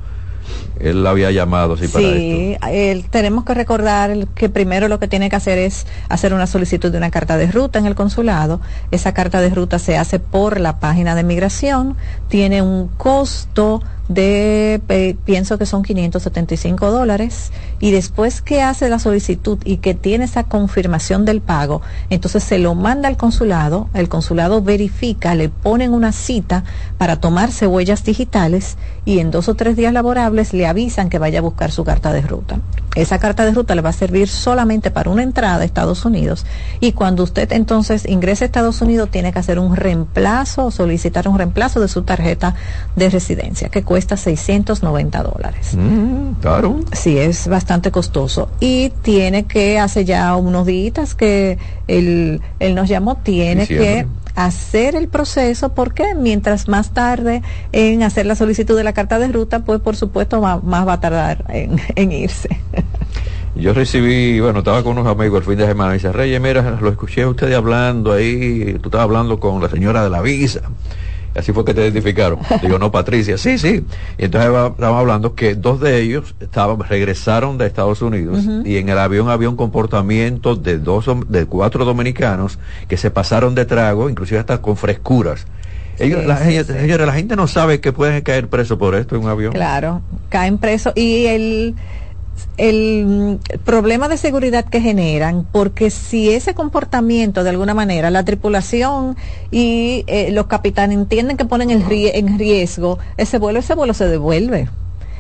[0.79, 2.19] Él la había llamado así para esto.
[2.19, 6.47] Sí, el- tenemos que recordar que primero lo que tiene que hacer es hacer una
[6.47, 8.61] solicitud de una carta de ruta en el consulado.
[8.91, 11.97] Esa carta de ruta se hace por la página de migración,
[12.29, 19.59] tiene un costo de, pienso que son 575 dólares, y después que hace la solicitud
[19.65, 24.63] y que tiene esa confirmación del pago, entonces se lo manda al consulado, el consulado
[24.63, 26.65] verifica, le ponen una cita
[26.99, 31.39] para tomarse huellas digitales y en dos o tres días laborables le avisan que vaya
[31.39, 32.61] a buscar su carta de ruta.
[32.95, 36.47] Esa carta de ruta le va a servir solamente para una entrada a Estados Unidos
[36.79, 41.39] y cuando usted entonces ingrese a Estados Unidos tiene que hacer un reemplazo solicitar un
[41.39, 42.55] reemplazo de su tarjeta
[42.97, 45.77] de residencia que cuesta 690 dólares.
[45.77, 46.81] Mm, claro.
[46.91, 48.49] Sí, es bastante costoso.
[48.59, 54.97] Y tiene que, hace ya unos días que él, él nos llamó, tiene que hacer
[54.97, 59.61] el proceso porque mientras más tarde en hacer la solicitud de la carta de ruta,
[59.61, 62.49] pues por supuesto ma- más, va a tardar en, en irse.
[63.55, 66.79] Yo recibí, bueno, estaba con unos amigos el fin de semana y dice, Reyes, mira,
[66.81, 70.63] lo escuché a usted hablando ahí, tú estabas hablando con la señora de la visa.
[71.35, 72.39] Así fue que te identificaron.
[72.63, 73.85] Digo, no, Patricia, sí, sí.
[74.19, 78.89] Y entonces estábamos hablando que dos de ellos estaban, regresaron de Estados Unidos y en
[78.89, 82.59] el avión había un comportamiento de dos, de cuatro dominicanos
[82.89, 85.47] que se pasaron de trago, inclusive hasta con frescuras.
[85.99, 89.23] Ellos, Sí, la, sí, la gente no sabe que pueden caer presos por esto en
[89.23, 89.53] un avión.
[89.53, 91.75] Claro, caen presos y el,
[92.57, 98.25] el mm, problema de seguridad que generan, porque si ese comportamiento de alguna manera la
[98.25, 99.17] tripulación
[99.51, 103.95] y eh, los capitanes entienden que ponen el rie- en riesgo ese vuelo, ese vuelo
[103.95, 104.69] se devuelve.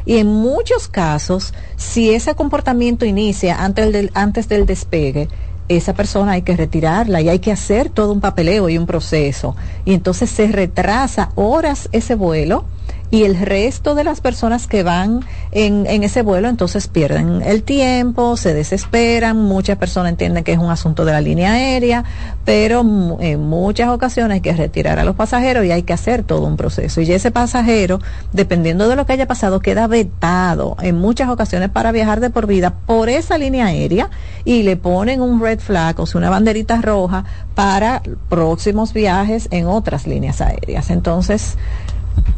[0.06, 5.28] Y en muchos casos, si ese comportamiento inicia antes del, antes del despegue,
[5.68, 9.56] esa persona hay que retirarla y hay que hacer todo un papeleo y un proceso.
[9.86, 12.66] Y entonces se retrasa horas ese vuelo
[13.10, 17.62] y el resto de las personas que van en, en ese vuelo entonces pierden el
[17.62, 22.04] tiempo, se desesperan, muchas personas entienden que es un asunto de la línea aérea,
[22.44, 22.80] pero
[23.20, 26.56] en muchas ocasiones hay que retirar a los pasajeros y hay que hacer todo un
[26.56, 27.00] proceso.
[27.00, 28.00] Y ese pasajero,
[28.32, 32.46] dependiendo de lo que haya pasado, queda vetado en muchas ocasiones para viajar de por
[32.46, 34.10] vida por esa línea aérea
[34.44, 37.24] y le ponen un red flag, o sea, una banderita roja
[37.54, 40.90] para próximos viajes en otras líneas aéreas.
[40.90, 41.56] Entonces,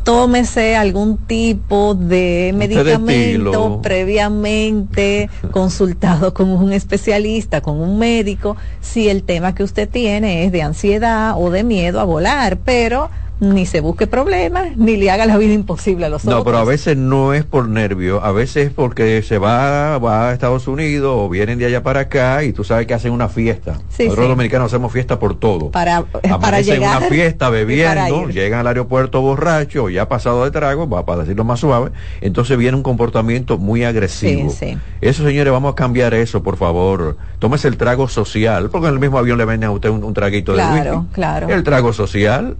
[0.06, 9.24] tómese algún tipo de medicamento previamente consultado con un especialista, con un médico, si el
[9.24, 13.80] tema que usted tiene es de ansiedad o de miedo a volar, pero ni se
[13.80, 16.44] busque problemas, ni le haga la vida imposible a los No, otros.
[16.46, 20.32] pero a veces no es por nervio, a veces es porque se va, va a
[20.32, 23.74] Estados Unidos o vienen de allá para acá y tú sabes que hacen una fiesta.
[23.90, 24.20] Sí, Nosotros sí.
[24.20, 25.70] los dominicanos hacemos fiesta por todo.
[25.70, 30.50] para, para Amanecen llegar una fiesta bebiendo, llegan al aeropuerto borracho o ya pasado de
[30.50, 31.90] trago, va para decirlo más suave,
[32.22, 34.48] entonces viene un comportamiento muy agresivo.
[34.50, 34.78] Sí.
[35.02, 37.18] Eso, señores, vamos a cambiar eso, por favor.
[37.38, 40.14] Tómese el trago social, porque en el mismo avión le venden a usted un, un
[40.14, 41.12] traguito de Claro, whisky.
[41.14, 41.48] claro.
[41.50, 42.56] El trago social.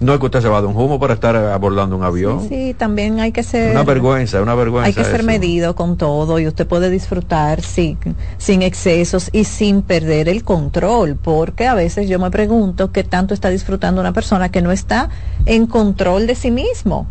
[0.00, 2.48] No es que usted se va de un humo para estar abordando un avión.
[2.48, 4.88] Sí, también hay que ser Una vergüenza, una vergüenza.
[4.88, 5.26] Hay que ser eso.
[5.26, 7.98] medido con todo y usted puede disfrutar sin,
[8.38, 13.34] sin excesos y sin perder el control, porque a veces yo me pregunto qué tanto
[13.34, 15.08] está disfrutando una persona que no está
[15.46, 17.06] en control de sí mismo,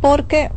[0.00, 0.50] porque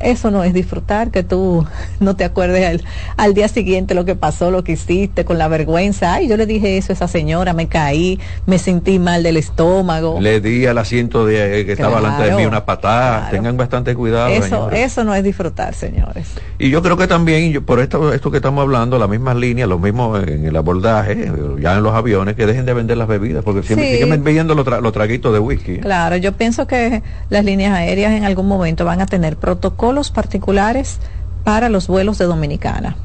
[0.00, 1.66] eso no es disfrutar, que tú
[2.00, 2.82] no te acuerdes al,
[3.16, 6.14] al día siguiente lo que pasó, lo que hiciste, con la vergüenza.
[6.14, 10.18] Ay, yo le dije eso a esa señora, me caí, me sentí mal del estómago.
[10.20, 13.18] Le di al asiento de, que estaba delante de mí una patada.
[13.20, 13.30] claro.
[13.36, 14.28] Tengan bastante cuidado.
[14.28, 14.80] Eso, señores.
[14.80, 16.28] eso no es disfrutar, señores.
[16.58, 19.68] Y yo creo que también, yo- por esto, esto que estamos hablando, las mismas líneas,
[19.68, 23.08] los mismos en el abordaje, eh, ya en los aviones, que dejen de vender las
[23.08, 23.98] bebidas, porque siempre Sí.
[24.02, 25.72] siguen vendiendo los, tra- los traguitos de whisky.
[25.72, 25.80] ¿eh?
[25.80, 30.98] Claro, yo pienso que las líneas aéreas en algún momento van a tener protocolos particulares
[31.44, 32.96] para los vuelos de Dominicana,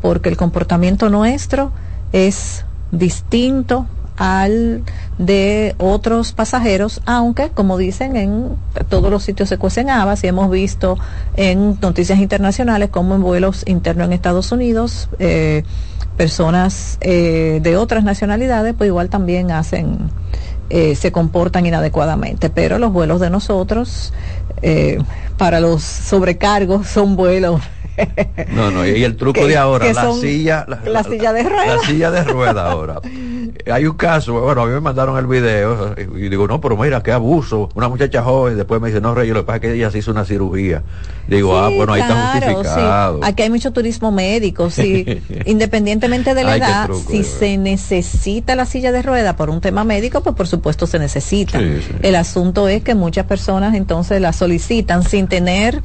[0.00, 1.72] porque el comportamiento nuestro
[2.12, 4.82] es distinto al
[5.18, 8.56] de otros pasajeros, aunque como dicen en
[8.88, 10.98] todos los sitios se cuecen habas y hemos visto
[11.36, 15.64] en noticias internacionales como en vuelos internos en Estados Unidos eh,
[16.16, 20.10] personas eh, de otras nacionalidades pues igual también hacen
[20.70, 24.12] eh, se comportan inadecuadamente pero los vuelos de nosotros
[25.36, 27.60] para los sobrecargos son vuelos
[28.54, 31.76] no, no, y el truco de ahora, la silla, la, silla de rueda.
[31.76, 33.00] La silla de rueda ahora.
[33.70, 37.02] Hay un caso, bueno, a mí me mandaron el video y digo, no, pero mira,
[37.02, 37.68] qué abuso.
[37.74, 39.98] Una muchacha joven, después me dice, no, Rey, lo que pasa es que ella se
[39.98, 40.82] hizo una cirugía.
[41.28, 43.20] Digo, ah, bueno, ahí está justificado.
[43.22, 45.22] Aquí hay mucho turismo médico, sí.
[45.46, 50.22] Independientemente de la edad, si se necesita la silla de rueda por un tema médico,
[50.22, 51.60] pues por supuesto se necesita.
[52.02, 55.82] El asunto es que muchas personas entonces la solicitan sin tener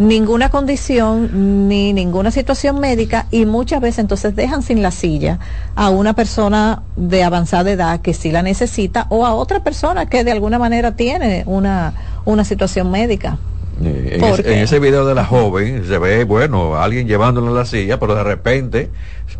[0.00, 5.38] ninguna condición ni ninguna situación médica y muchas veces entonces dejan sin la silla
[5.76, 10.24] a una persona de avanzada edad que sí la necesita o a otra persona que
[10.24, 11.92] de alguna manera tiene una,
[12.24, 13.36] una situación médica.
[13.82, 18.14] Eh, en, ese video de la joven se ve, bueno, alguien llevándola la silla, pero
[18.14, 18.88] de repente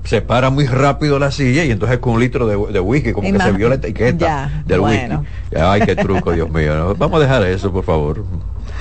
[0.04, 3.38] se para muy rápido la silla y entonces con un litro de, whisky, como que
[3.38, 5.14] se vio la etiqueta del whisky.
[5.58, 6.94] Ay, qué truco, Dios mío.
[6.98, 8.24] Vamos a dejar eso, por favor.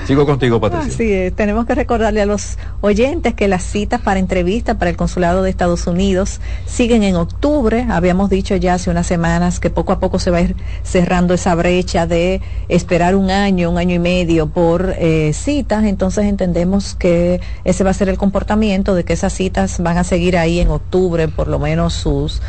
[0.06, 0.92] Sigo contigo, Patricia.
[0.92, 5.42] Sí, tenemos que recordarle a los oyentes que las citas para entrevistas para el Consulado
[5.42, 7.86] de Estados Unidos siguen en octubre.
[7.88, 11.34] Habíamos dicho ya hace unas semanas que poco a poco se va a ir cerrando
[11.34, 15.84] esa brecha de esperar un año, un año y medio por eh, citas.
[15.84, 20.04] Entonces entendemos que ese va a ser el comportamiento de que esas citas van a
[20.04, 22.40] seguir ahí en octubre, por lo menos sus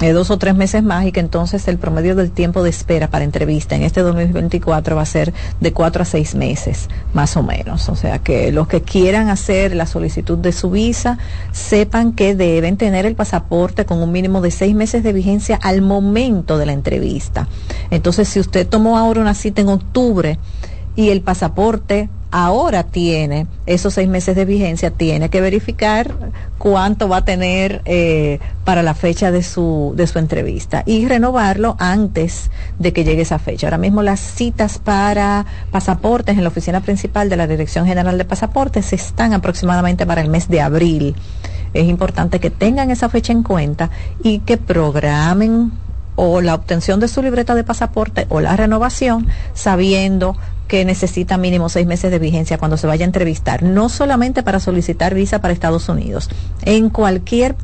[0.00, 3.08] eh, dos o tres meses más y que entonces el promedio del tiempo de espera
[3.08, 7.44] para entrevista en este 2024 va a ser de cuatro a seis meses, más o
[7.44, 7.88] menos.
[7.88, 11.18] O sea que los que quieran hacer la solicitud de su visa
[11.52, 15.80] sepan que deben tener el pasaporte con un mínimo de seis meses de vigencia al
[15.80, 17.46] momento de la entrevista.
[17.90, 20.38] Entonces, si usted tomó ahora una cita en octubre
[20.96, 26.12] y el pasaporte ahora tiene esos seis meses de vigencia, tiene que verificar
[26.58, 31.76] cuánto va a tener eh, para la fecha de su, de su entrevista y renovarlo
[31.78, 33.68] antes de que llegue esa fecha.
[33.68, 38.24] Ahora mismo las citas para pasaportes en la oficina principal de la Dirección General de
[38.24, 41.14] Pasaportes están aproximadamente para el mes de abril.
[41.72, 43.90] Es importante que tengan esa fecha en cuenta
[44.24, 45.70] y que programen
[46.16, 50.36] o la obtención de su libreta de pasaporte o la renovación sabiendo
[50.68, 54.60] que necesita mínimo seis meses de vigencia cuando se vaya a entrevistar, no solamente para
[54.60, 56.30] solicitar visa para Estados Unidos,
[56.62, 57.54] en cualquier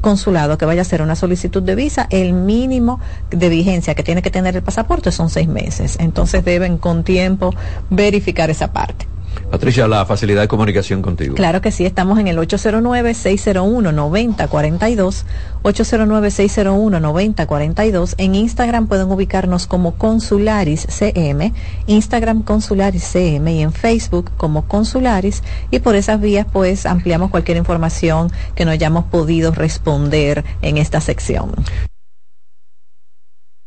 [0.00, 4.22] consulado que vaya a hacer una solicitud de visa, el mínimo de vigencia que tiene
[4.22, 5.96] que tener el pasaporte son seis meses.
[5.98, 7.54] Entonces deben con tiempo
[7.90, 9.06] verificar esa parte.
[9.50, 11.34] Patricia, la facilidad de comunicación contigo.
[11.34, 15.24] Claro que sí, estamos en el 809-601-9042,
[15.62, 18.14] 809-601-9042.
[18.18, 21.52] En Instagram pueden ubicarnos como Consularis CM,
[21.86, 27.56] Instagram Consularis CM y en Facebook como Consularis y por esas vías pues ampliamos cualquier
[27.56, 31.52] información que no hayamos podido responder en esta sección.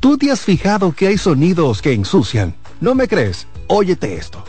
[0.00, 2.54] ¿Tú te has fijado que hay sonidos que ensucian?
[2.80, 3.48] ¿No me crees?
[3.66, 4.44] Óyete esto.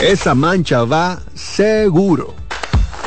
[0.00, 2.34] Esa mancha va seguro.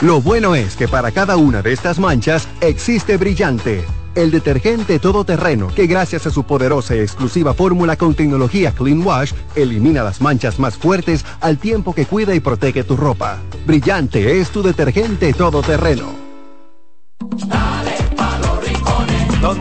[0.01, 5.69] Lo bueno es que para cada una de estas manchas existe Brillante, el detergente todoterreno
[5.69, 10.59] que gracias a su poderosa y exclusiva fórmula con tecnología Clean Wash elimina las manchas
[10.59, 13.38] más fuertes al tiempo que cuida y protege tu ropa.
[13.65, 16.20] Brillante es tu detergente todoterreno.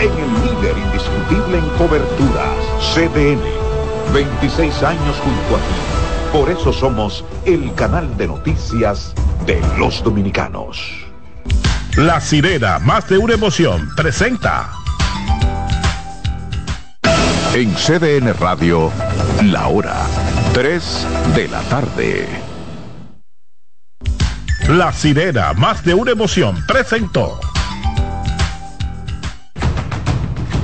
[0.00, 2.56] en el líder indiscutible en coberturas,
[2.94, 3.40] CDN.
[4.12, 6.32] 26 años junto a ti.
[6.32, 9.14] Por eso somos el canal de noticias
[9.46, 11.06] de los dominicanos.
[11.96, 14.70] La sirena, más de una emoción, presenta.
[17.54, 18.92] En CDN Radio,
[19.44, 19.96] la hora
[20.52, 22.28] 3 de la tarde.
[24.68, 27.40] La sirena, más de una emoción, presentó.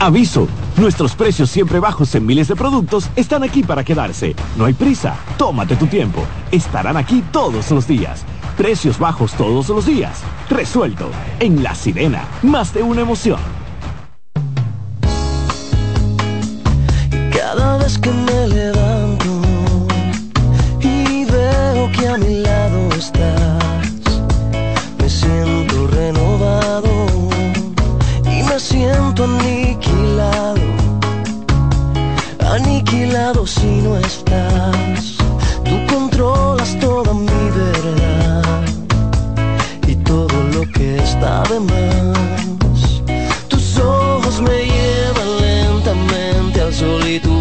[0.03, 0.49] Aviso,
[0.79, 4.35] nuestros precios siempre bajos en miles de productos están aquí para quedarse.
[4.57, 6.27] No hay prisa, tómate tu tiempo.
[6.51, 8.25] Estarán aquí todos los días.
[8.57, 10.23] Precios bajos todos los días.
[10.51, 11.09] Resuelto.
[11.39, 13.39] En La Sirena, más de una emoción.
[17.33, 19.27] Cada vez que me levanto
[20.81, 23.63] y veo que a mi lado estás,
[24.99, 26.91] me siento renovado
[28.25, 29.62] y me siento aniquilado,
[33.47, 35.16] si no estás.
[35.64, 38.64] Tú controlas toda mi verdad
[39.86, 43.03] y todo lo que está de más.
[43.49, 47.32] Tus ojos me llevan lentamente al sol y tu